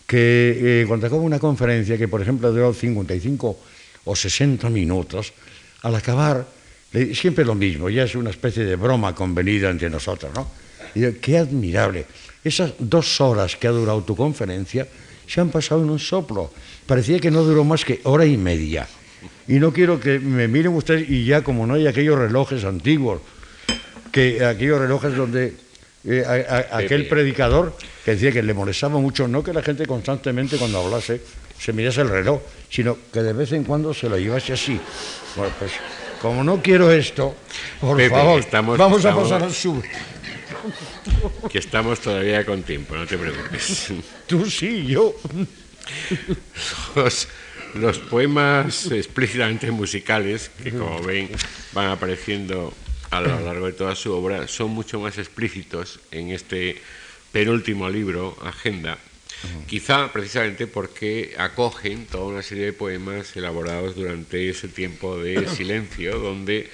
[0.07, 3.59] que eh, cuando acaba una conferencia que, por ejemplo, duró 55
[4.05, 5.33] o 60 minutos,
[5.83, 6.47] al acabar,
[7.15, 10.49] siempre lo mismo, ya es una especie de broma convenida entre nosotros, ¿no?
[10.95, 12.07] Y qué admirable.
[12.45, 14.87] Esas dos horas que ha durado tu conferencia
[15.27, 16.53] se han pasado en un soplo.
[16.87, 18.87] Parecía que no duró más que hora y media.
[19.49, 23.21] Y no quiero que me miren ustedes y ya como no hay aquellos relojes antiguos
[24.15, 25.55] que aquellos relojes donde
[26.05, 26.25] eh,
[26.71, 31.21] aquel predicador que decía que le molestaba mucho, no que la gente constantemente cuando hablase
[31.59, 32.41] se mirase el reloj,
[32.71, 34.81] sino que de vez en cuando se lo llevase así.
[35.35, 35.73] Bueno, pues
[36.23, 37.35] como no quiero esto,
[37.81, 38.45] por favor,
[38.79, 39.83] vamos a pasar al sur.
[41.51, 43.89] Que estamos todavía con tiempo, no te preocupes.
[44.29, 45.13] Tú sí, yo.
[46.95, 47.27] Los,
[47.75, 51.31] los poemas explícitamente musicales, que como ven
[51.73, 52.73] van apareciendo
[53.19, 56.77] a lo largo de toda su obra son mucho más explícitos en este
[57.33, 58.99] penúltimo libro, Agenda,
[59.67, 66.19] quizá precisamente porque acogen toda una serie de poemas elaborados durante ese tiempo de silencio,
[66.19, 66.71] donde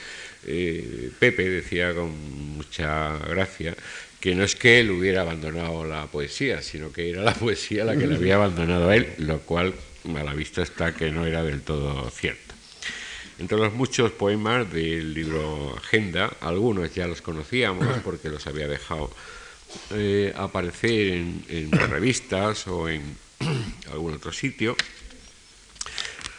[0.46, 2.10] eh, Pepe decía con
[2.56, 3.74] mucha gracia
[4.20, 7.96] que no es que él hubiera abandonado la poesía, sino que era la poesía la
[7.96, 9.74] que le había abandonado a él, lo cual
[10.14, 12.49] a la vista está que no era del todo cierto.
[13.40, 19.10] Entre los muchos poemas del libro Agenda, algunos ya los conocíamos porque los había dejado
[19.92, 23.16] eh, aparecer en, revistas o en
[23.90, 24.76] algún otro sitio.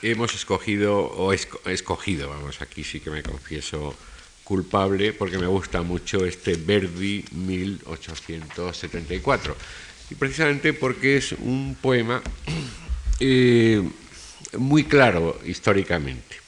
[0.04, 3.95] Hemos escogido, o escogido, vamos, aquí sí que me confieso
[4.43, 9.58] culpable porque me gusta mucho este Verdi 1874.
[10.12, 12.22] Y precisamente porque es un poema
[13.20, 13.82] eh,
[14.60, 16.40] muy claro históricamente.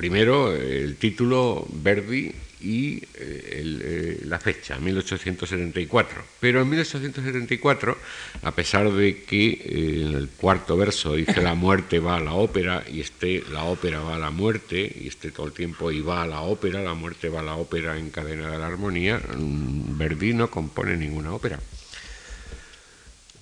[0.00, 2.32] Primero, el título Verdi
[2.62, 6.24] y eh, eh, la fecha, 1874.
[6.40, 7.98] Pero en 1874,
[8.40, 12.32] a pesar de que eh, en el cuarto verso dice la muerte va a la
[12.32, 16.00] ópera y este la ópera va a la muerte y este todo el tiempo y
[16.00, 19.18] va a la ópera, la muerte va a la ópera en cadena de la armonía,
[19.18, 21.60] mm, Verdi no compone ninguna ópera.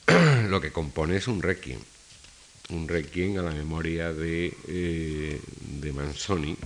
[0.48, 1.78] Lo que compone es un requiem
[2.70, 5.40] un requiem a la memoria de, eh,
[5.80, 6.56] de Manzoni,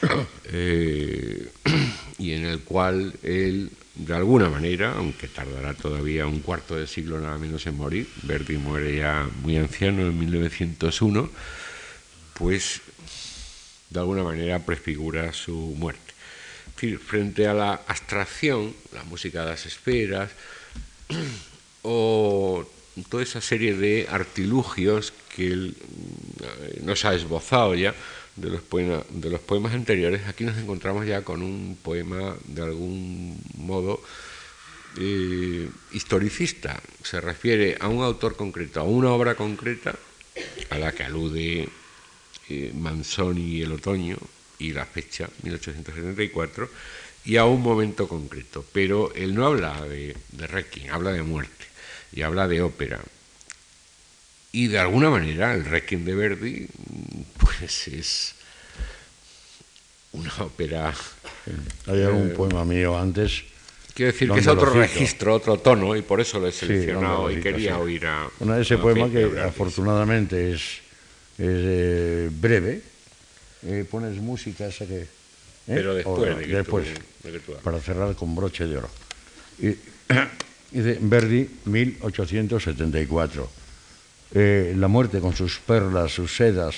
[0.52, 1.48] eh,
[2.18, 7.20] y en el cual él, de alguna manera, aunque tardará todavía un cuarto de siglo
[7.20, 11.30] nada menos en morir, Verdi muere ya muy anciano en 1901,
[12.34, 12.80] pues
[13.90, 16.00] de alguna manera prefigura su muerte.
[17.06, 20.30] frente a la abstracción, la música de las esferas,
[21.82, 22.66] o
[23.04, 27.94] toda esa serie de artilugios que él mm, nos ha esbozado ya
[28.36, 34.00] de los, poemas anteriores, aquí nos encontramos ya con un poema de algún modo
[34.98, 36.80] eh, historicista.
[37.02, 39.94] Se refiere a un autor concreto, a una obra concreta
[40.70, 41.68] a la que alude
[42.48, 44.16] eh, Manzoni y el otoño
[44.58, 46.70] y la fecha, 1874,
[47.24, 48.64] y a un momento concreto.
[48.72, 51.59] Pero él no habla de, de habla de muerte
[52.12, 53.00] y habla de ópera.
[54.52, 56.66] Y de alguna manera el Requiem de Verdi
[57.38, 58.34] pues es
[60.12, 60.92] una ópera.
[61.86, 63.44] Hay algún eh, poema mío antes.
[63.94, 67.40] Quiero decir que es otro registro, otro tono, y por eso lo he seleccionado y
[67.40, 68.28] quería oír a.
[68.38, 70.80] Bueno, ese poema que afortunadamente es, es
[71.38, 72.82] eh, breve,
[73.66, 75.06] eh, pones música esa que...
[75.66, 77.64] Pero después, O- de que después, tú- de que tú hables.
[77.64, 78.90] para cerrar con broche de oro.
[79.60, 79.74] Y,
[80.70, 83.50] dice Verdi, 1874.
[84.32, 86.76] Eh, la muerte con sus perlas, sus sedas,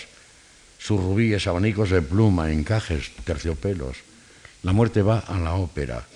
[0.79, 3.99] sus rubíes, abanicos de pluma, encajes, terciopelos.
[4.63, 6.07] La muerte va a la ópera.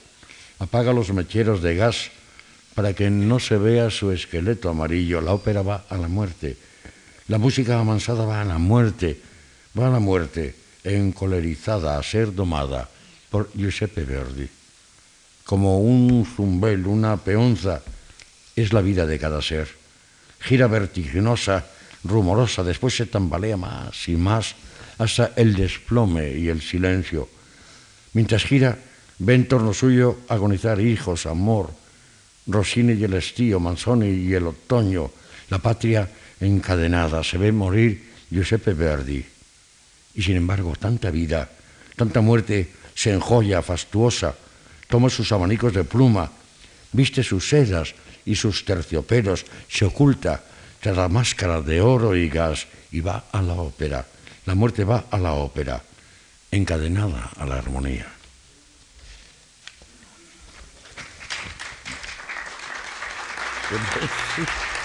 [0.58, 2.10] Apaga los mecheros de gas
[2.74, 5.20] para que no se vea su esqueleto amarillo.
[5.20, 6.56] La ópera va a la muerte.
[7.28, 9.20] La música amansada va a la muerte.
[9.78, 10.54] Va a la muerte,
[10.84, 12.88] encolerizada a ser domada
[13.30, 14.48] por Giuseppe Verdi.
[15.46, 17.80] Como un zumbel, una peonza,
[18.56, 19.68] es la vida de cada ser.
[20.40, 21.64] Gira vertiginosa,
[22.04, 24.54] rumorosa, después se tambalea más y más
[24.98, 27.28] hasta el desplome y el silencio.
[28.12, 28.76] Mientras gira,
[29.18, 31.70] ve en torno suyo agonizar hijos, amor,
[32.46, 35.10] Rossini y el estío, Manzoni y el otoño,
[35.50, 36.08] la patria
[36.40, 39.24] encadenada, se ve morir Giuseppe Verdi.
[40.14, 41.50] Y sin embargo, tanta vida,
[41.94, 44.34] tanta muerte se enjolla, fastuosa,
[44.88, 46.30] toma sus abanicos de pluma,
[46.92, 50.42] viste sus sedas y sus terciopelos, se oculta
[50.80, 54.06] tras la máscara de oro y gas y va a la ópera.
[54.44, 55.82] La muerte va a la ópera,
[56.50, 58.06] encadenada a la armonía.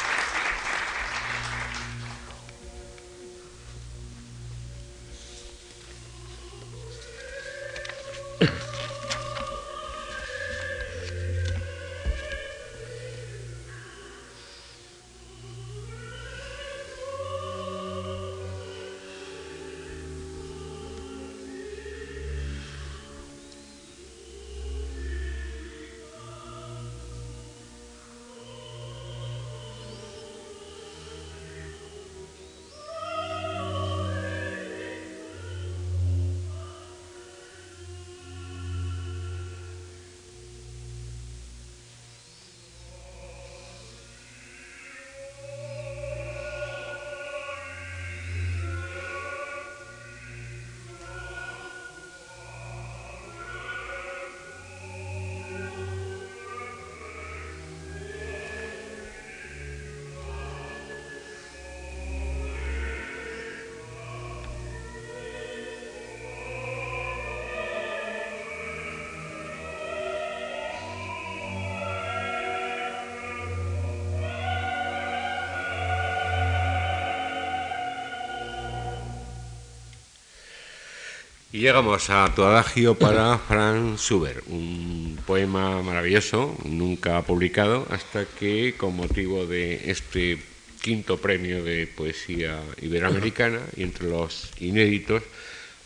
[81.53, 88.75] Y llegamos a tu adagio para Franz Schubert, un poema maravilloso, nunca publicado, hasta que
[88.77, 90.37] con motivo de este
[90.81, 95.23] quinto premio de poesía iberoamericana y entre los inéditos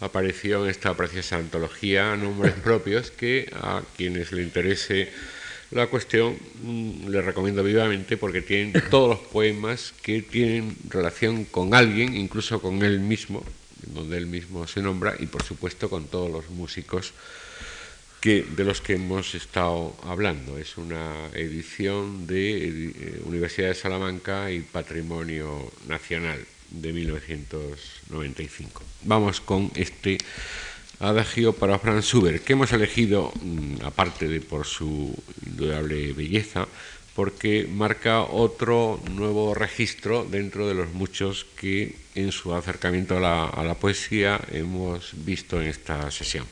[0.01, 5.09] apareció en esta preciosa antología Nombres Propios que a quienes le interese
[5.71, 11.73] la cuestión mm, les recomiendo vivamente porque tienen todos los poemas que tienen relación con
[11.73, 13.43] alguien, incluso con él mismo,
[13.93, 17.13] donde él mismo se nombra y por supuesto con todos los músicos
[18.21, 20.57] que, de los que hemos estado hablando.
[20.57, 28.81] Es una edición de eh, Universidad de Salamanca y Patrimonio Nacional de 1995.
[29.03, 30.17] Vamos con este
[30.99, 35.15] adagio para Franz Schubert, que hemos elegido, mm, aparte de por su
[35.45, 36.67] indudable belleza,
[37.15, 43.75] porque marca otro nuevo registro dentro de los muchos que en su acercamiento a la,
[43.75, 46.45] poesía hemos visto en esta sesión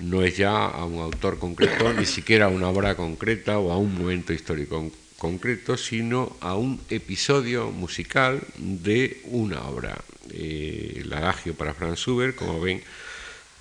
[0.00, 3.78] no es ya a un autor concreto, ni siquiera a una obra concreta o a
[3.78, 9.96] un momento histórico concreto, sino a un episodio musical de una obra.
[10.32, 12.82] Eh, el adagio para Franz Schubert, como ven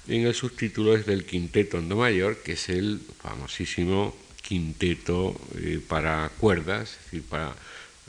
[0.08, 5.80] en el subtítulo, es del Quinteto en Do mayor, que es el famosísimo quinteto eh,
[5.88, 7.56] para cuerdas, es decir, para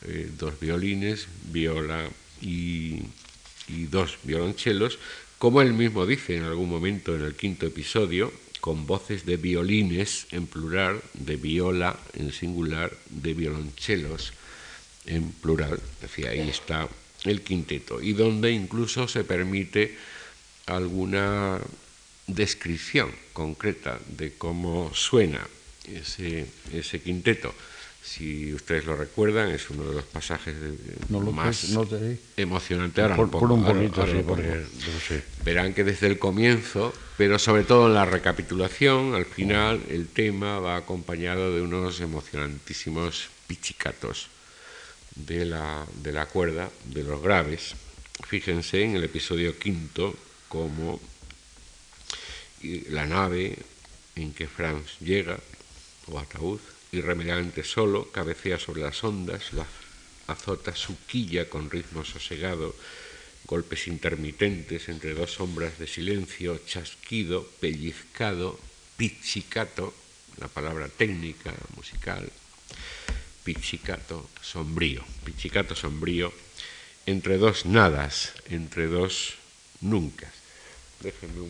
[0.07, 2.07] eh, dos violines, viola
[2.43, 3.01] y,
[3.69, 4.99] y dos violonchelos,
[5.39, 10.27] como él mismo dice en algún momento en el quinto episodio, con voces de violines
[10.31, 14.33] en plural, de viola en singular, de violonchelos
[15.07, 15.79] en plural.
[16.01, 16.89] Decir, ahí está
[17.25, 19.97] el quinteto, y donde incluso se permite
[20.67, 21.61] alguna
[22.27, 25.47] descripción concreta de cómo suena
[25.93, 27.55] ese, ese quinteto.
[28.03, 30.77] Si ustedes lo recuerdan, es uno de los pasajes de-
[31.09, 33.01] No lo más puedes- no te- emocionante.
[33.01, 34.37] Ahora Por, un ahora- bonito, ahora sí, lo pongo.
[34.43, 35.23] porque no sé.
[35.43, 40.59] Verán que desde el comienzo, pero sobre todo en la recapitulación, al final el tema
[40.59, 44.29] va acompañado de unos emocionantísimos pichicatos
[45.15, 47.75] de la, de la cuerda, de los graves.
[48.29, 50.15] Fíjense en el episodio quinto,
[50.51, 51.01] como
[52.91, 53.57] la nave
[54.17, 55.39] en que Franz llega,
[56.09, 56.61] o ataúd,
[56.93, 59.67] irremediablemente solo, cabecea sobre las ondas, la
[60.27, 62.75] azota su quilla con ritmo sosegado,
[63.47, 68.59] golpes intermitentes entre dos sombras de silencio, chasquido, pellizcado,
[68.97, 69.93] pizzicato,
[70.41, 72.31] la palabra técnica, musical,
[73.45, 76.33] pizzicato, sombrío, pizzicato sombrío,
[77.07, 79.35] entre dos nadas, entre dos
[79.81, 80.33] nunca.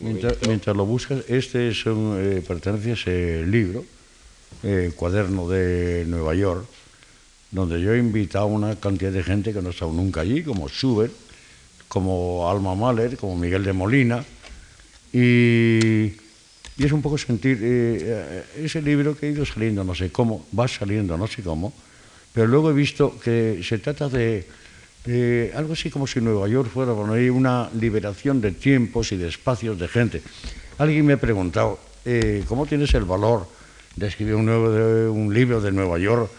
[0.03, 3.85] Mientras, lo buscas, este es un, eh, pertenece a ese libro,
[4.63, 6.65] eh, Cuaderno de Nueva York,
[7.51, 10.43] donde yo he invitado a una cantidad de gente que no ha estado nunca allí,
[10.43, 11.13] como Schubert,
[11.89, 14.25] como Alma Mahler, como Miguel de Molina,
[15.13, 16.13] y,
[16.77, 20.67] es un poco sentir eh, ese libro que ha ido saliendo, no sé cómo, va
[20.67, 21.73] saliendo, no sé cómo,
[22.33, 24.45] pero luego he visto que se trata de
[25.55, 29.87] algo así como si Nueva York fuera una liberación de tiempos y de espacios de
[29.87, 30.23] gente.
[30.79, 33.47] Alguien me ha preguntado, eh, ¿cómo tienes el valor
[33.97, 36.31] de un, nuevo, libro de Nueva York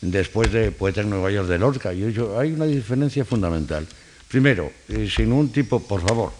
[0.00, 1.92] después de Poeta en Nueva York de Lorca?
[1.92, 3.86] Y yo, hay una diferencia fundamental.
[4.28, 6.32] Primero, eh, sin un tipo, por favor,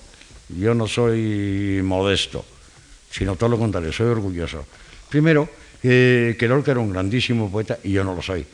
[0.48, 2.44] yo no soy modesto,
[3.10, 4.64] sino todo lo contrario, soy orgulloso.
[5.08, 5.48] Primero,
[5.80, 8.44] que Lorca era un grandísimo poeta y yo no lo soy.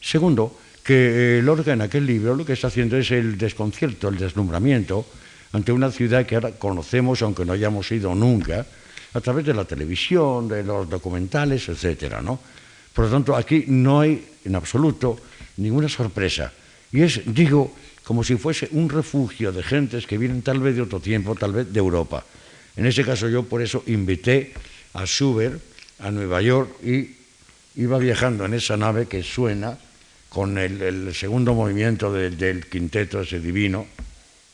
[0.00, 4.18] Segundo, que eh, Lorca en aquel libro lo que está haciendo es el desconcierto, el
[4.18, 5.06] deslumbramiento
[5.52, 8.66] ante una ciudad que ahora conocemos, aunque no hayamos ido nunca,
[9.12, 12.38] a través de la televisión, de los documentales, etcétera, ¿no?
[12.92, 15.18] Por lo tanto, aquí no hay en absoluto
[15.56, 16.52] ninguna sorpresa.
[16.92, 20.82] Y es, digo, como si fuese un refugio de gentes que vienen tal vez de
[20.82, 22.24] otro tiempo, tal vez de Europa.
[22.76, 24.52] En ese caso yo por eso invité
[24.94, 25.60] a Schubert
[26.00, 27.14] a Nueva York y
[27.76, 29.78] iba viajando en esa nave que suena
[30.28, 33.86] con el, segundo movimiento del quinteto ese divino,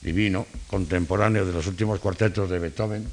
[0.01, 3.07] divino, contemporáneo de los últimos cuartetos de Beethoven.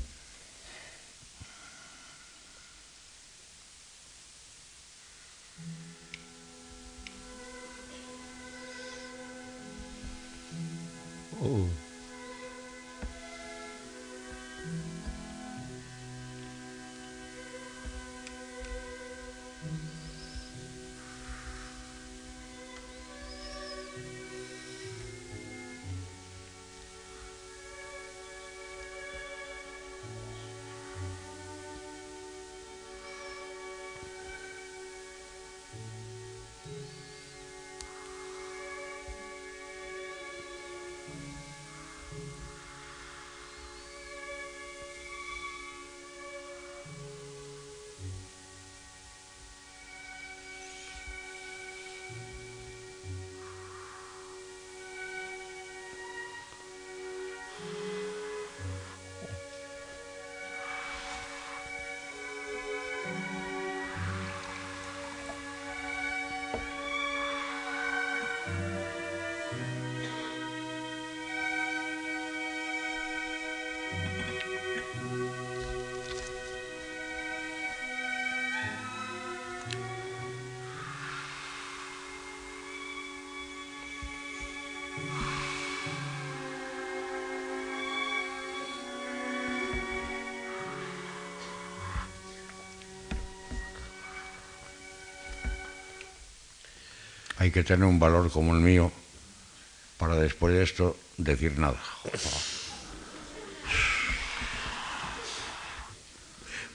[97.44, 98.90] Hay que tener un valor como el mío
[99.98, 101.78] para después de esto decir nada.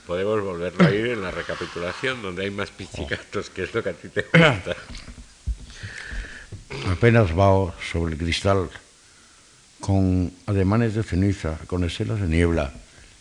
[0.05, 3.89] Podemos volverlo a ir en la recapitulación donde hay más pichicatos, que es lo que
[3.89, 4.75] a ti te gusta.
[6.91, 8.69] Apenas va sobre el cristal
[9.79, 12.73] con ademanes de ceniza, con estelas de niebla.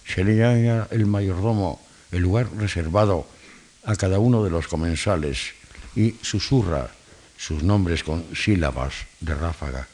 [0.05, 1.81] Se le llama el mayordomo,
[2.13, 3.27] el lugar reservado
[3.85, 5.55] a cada uno de los comensales
[5.97, 6.91] y susurra
[7.39, 9.87] sus nombres con sílabas de ráfaga.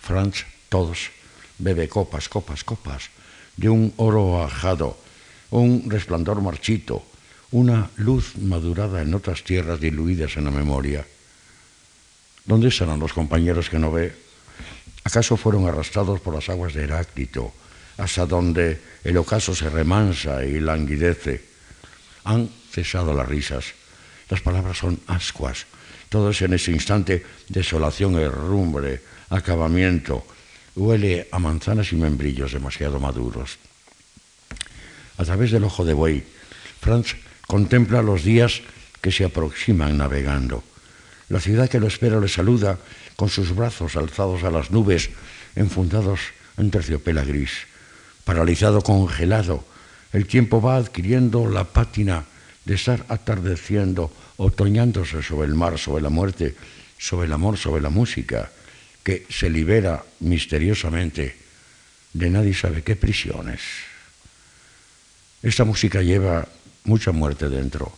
[0.00, 1.10] Franz, todos,
[1.58, 3.08] bebe copas, copas, copas,
[3.56, 4.98] de un oro ajado,
[5.50, 7.06] un resplandor marchito,
[7.52, 11.06] una luz madurada en otras tierras diluidas en la memoria.
[12.44, 14.14] ¿Dónde estarán los compañeros que no ve?
[15.04, 17.54] ¿Acaso fueron arrastrados por las aguas de Heráclito,
[17.96, 21.42] hasta donde el ocaso se remansa y languidece?
[22.24, 23.66] Han cesado las risas.
[24.28, 25.66] Las palabras son ascuas,
[26.16, 27.20] todos en ese instante
[27.52, 30.24] desolación, herrumbre, acabamiento.
[30.74, 33.60] Huele a manzanas y membrillos demasiado maduros.
[35.18, 36.24] A través del ojo de buey,
[36.80, 38.62] Franz contempla los días
[39.02, 40.64] que se aproximan navegando.
[41.28, 42.78] La ciudad que lo espera le saluda
[43.14, 45.10] con sus brazos alzados a las nubes,
[45.54, 46.20] enfundados
[46.56, 47.68] en terciopela gris.
[48.24, 49.66] paralizado, congelado.
[50.14, 52.24] El tiempo va adquiriendo la pátina
[52.64, 56.54] de estar atardeciendo, otoñándose sobre el mar, sobre la muerte,
[56.98, 58.50] sobre el amor, sobre la música,
[59.02, 61.36] que se libera misteriosamente
[62.12, 63.60] de nadie sabe qué prisiones.
[65.42, 66.48] Esta música lleva
[66.84, 67.92] mucha muerte dentro.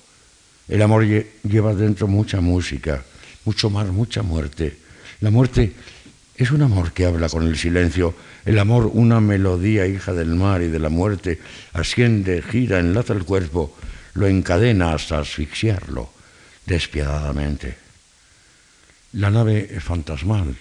[0.66, 3.05] El amor lleva dentro mucha música,
[3.45, 4.76] mucho mar, mucha muerte.
[5.20, 5.72] La muerte
[6.36, 8.14] es un amor que habla con el silencio.
[8.45, 11.39] El amor, una melodía hija del mar y de la muerte,
[11.72, 13.76] asciende, gira, enlaza el cuerpo,
[14.14, 16.18] lo encadena hasta asfixiarlo
[16.69, 17.77] despiadadamente.
[19.12, 20.55] La nave fantasmal,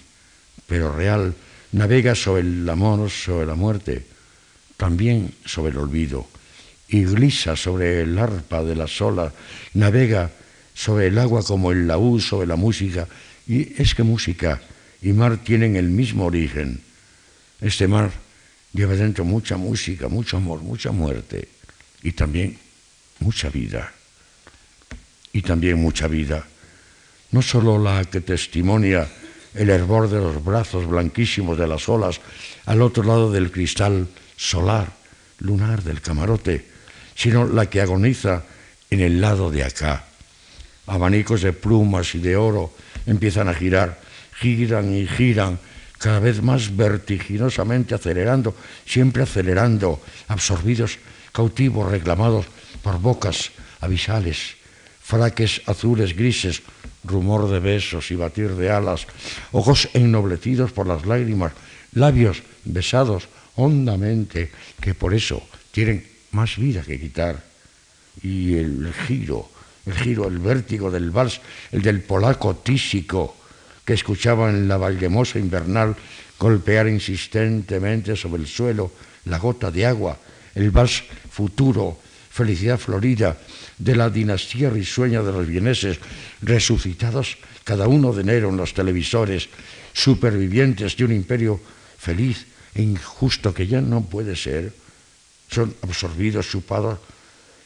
[0.66, 1.34] pero real,
[1.72, 4.06] navega sobre el amor, sobre la muerte,
[4.76, 6.26] también sobre el olvido,
[6.88, 9.32] y glisa sobre el arpa de la sola,
[9.74, 10.30] navega
[10.72, 13.06] sobre el agua como el laúd sobre la música,
[13.46, 14.62] y es que música
[15.02, 16.80] y mar tienen el mismo origen.
[17.60, 18.10] Este mar
[18.72, 21.48] lleva dentro mucha música, mucho amor, mucha muerte,
[22.02, 22.58] y también
[23.20, 23.92] mucha vida,
[25.32, 26.46] y también mucha vida,
[27.30, 29.08] no solo la que testimonia
[29.54, 32.20] el hervor de los brazos blanquísimos de las olas
[32.66, 34.92] al otro lado del cristal solar,
[35.38, 36.66] lunar del camarote,
[37.14, 38.44] sino la que agoniza
[38.90, 40.04] en el lado de acá.
[40.86, 42.72] Abanicos de plumas y de oro
[43.06, 44.00] empiezan a girar,
[44.38, 45.58] giran y giran,
[45.98, 48.54] cada vez más vertiginosamente acelerando,
[48.86, 50.98] siempre acelerando, absorbidos,
[51.32, 52.46] cautivos, reclamados
[52.82, 53.50] por bocas
[53.80, 54.57] abisales,
[55.08, 56.60] fraques azules, grises,
[57.02, 59.08] rumor de besos y batir de alas,
[59.52, 61.56] ojos ennoblecidos por las lágrimas,
[61.96, 63.24] labios besados
[63.56, 65.40] hondamente, que por eso
[65.72, 67.42] tienen más vida que quitar.
[68.20, 69.48] Y el giro,
[69.86, 71.40] el giro, el vértigo del vals,
[71.72, 73.34] el del polaco tísico,
[73.86, 75.96] que escuchaba en la vallemosa invernal
[76.38, 78.92] golpear insistentemente sobre el suelo
[79.24, 80.18] la gota de agua,
[80.54, 81.96] el vals futuro,
[82.28, 83.38] felicidad florida,
[83.78, 85.98] de la dinastía risueña de los vieneses,
[86.42, 89.48] resucitados cada uno de enero en los televisores,
[89.92, 91.60] supervivientes de un imperio
[91.98, 94.72] feliz e injusto que ya no puede ser,
[95.50, 96.98] son absorbidos, chupados,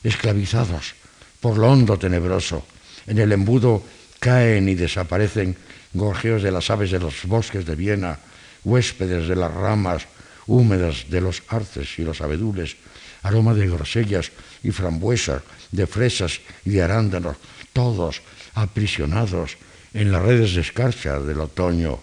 [0.03, 0.95] esclavizados
[1.43, 2.65] por lo hondo tenebroso.
[3.07, 3.83] En el embudo
[4.21, 5.57] caen y desaparecen
[5.93, 8.21] gorjeos de las aves de los bosques de Viena,
[8.63, 10.07] huéspedes de las ramas
[10.47, 12.77] húmedas de los arces y los abedules,
[13.23, 14.31] aroma de grosellas
[14.63, 15.43] y frambuesas,
[15.73, 17.37] de fresas y de arándanos,
[17.73, 18.23] todos
[18.55, 19.57] aprisionados
[19.95, 21.99] en las redes de escarcha del otoño.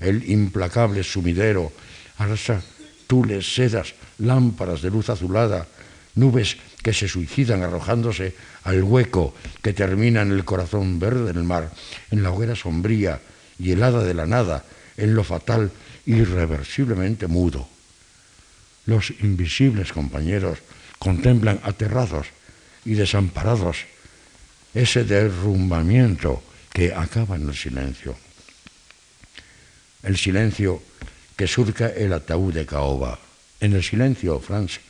[0.00, 1.72] El implacable sumidero
[2.18, 2.62] arrasa
[3.06, 5.66] tules, sedas, lámparas de luz azulada,
[6.14, 11.70] nubes que se suicidan arrojándose al hueco que termina en el corazón verde del mar,
[12.10, 13.20] en la hoguera sombría
[13.58, 14.64] y helada de la nada,
[14.96, 15.70] en lo fatal
[16.06, 17.68] irreversiblemente mudo.
[18.86, 20.58] Los invisibles compañeros
[20.98, 22.26] contemplan aterrados
[22.84, 23.84] y desamparados
[24.74, 28.16] ese derrumbamiento que acaba en el silencio.
[30.02, 30.82] El silencio
[31.36, 33.18] que surca el ataúd de caoba.
[33.60, 34.80] En el silencio, Franz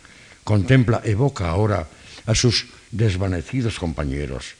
[0.44, 1.86] contempla, evoca ahora
[2.26, 4.54] a sus desvanecidos compañeros.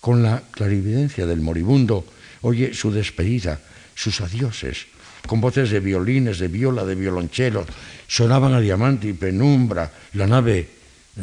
[0.00, 2.06] Con la clarividencia del moribundo,
[2.42, 3.60] oye su despedida,
[3.94, 4.86] sus adioses,
[5.26, 7.66] con voces de violines, de viola, de violonchelo,
[8.06, 10.68] sonaban a diamante y penumbra la nave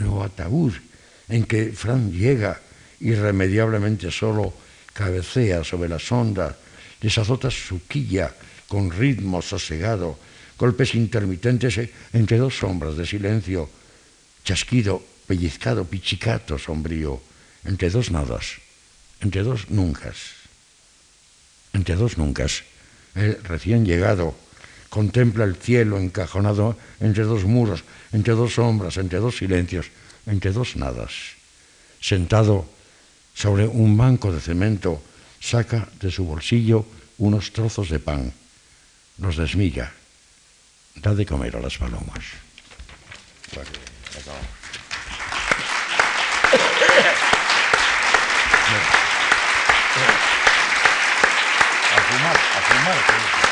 [0.06, 0.74] o ataúd
[1.30, 2.62] en que Franz llega
[3.00, 4.54] irremediablemente solo,
[4.94, 6.56] cabecea sobre las ondas,
[7.02, 8.34] desazota su quilla
[8.68, 10.18] con ritmo sosegado,
[10.58, 11.80] golpes intermitentes
[12.14, 13.70] entre dos sombras de silencio,
[14.44, 17.20] chasquido, pellizcado, pichicato, sombrío,
[17.66, 18.62] entre dos nadas,
[19.20, 20.14] entre dos nunca,
[21.74, 22.46] entre dos nunca.
[23.16, 24.36] El recién llegado
[24.90, 29.92] contempla el cielo encajonado entre dos muros, entre dos sombras, entre dos silencios,
[30.26, 31.38] entre dos nadas.
[32.02, 32.66] Sentado
[33.34, 35.02] sobre un banco de cemento,
[35.40, 36.86] saca de su bolsillo
[37.18, 38.34] unos trozos de pan,
[39.18, 39.92] los desmilla,
[40.96, 42.24] da de comer a las palomas.
[51.96, 53.45] A fumar, a fumar.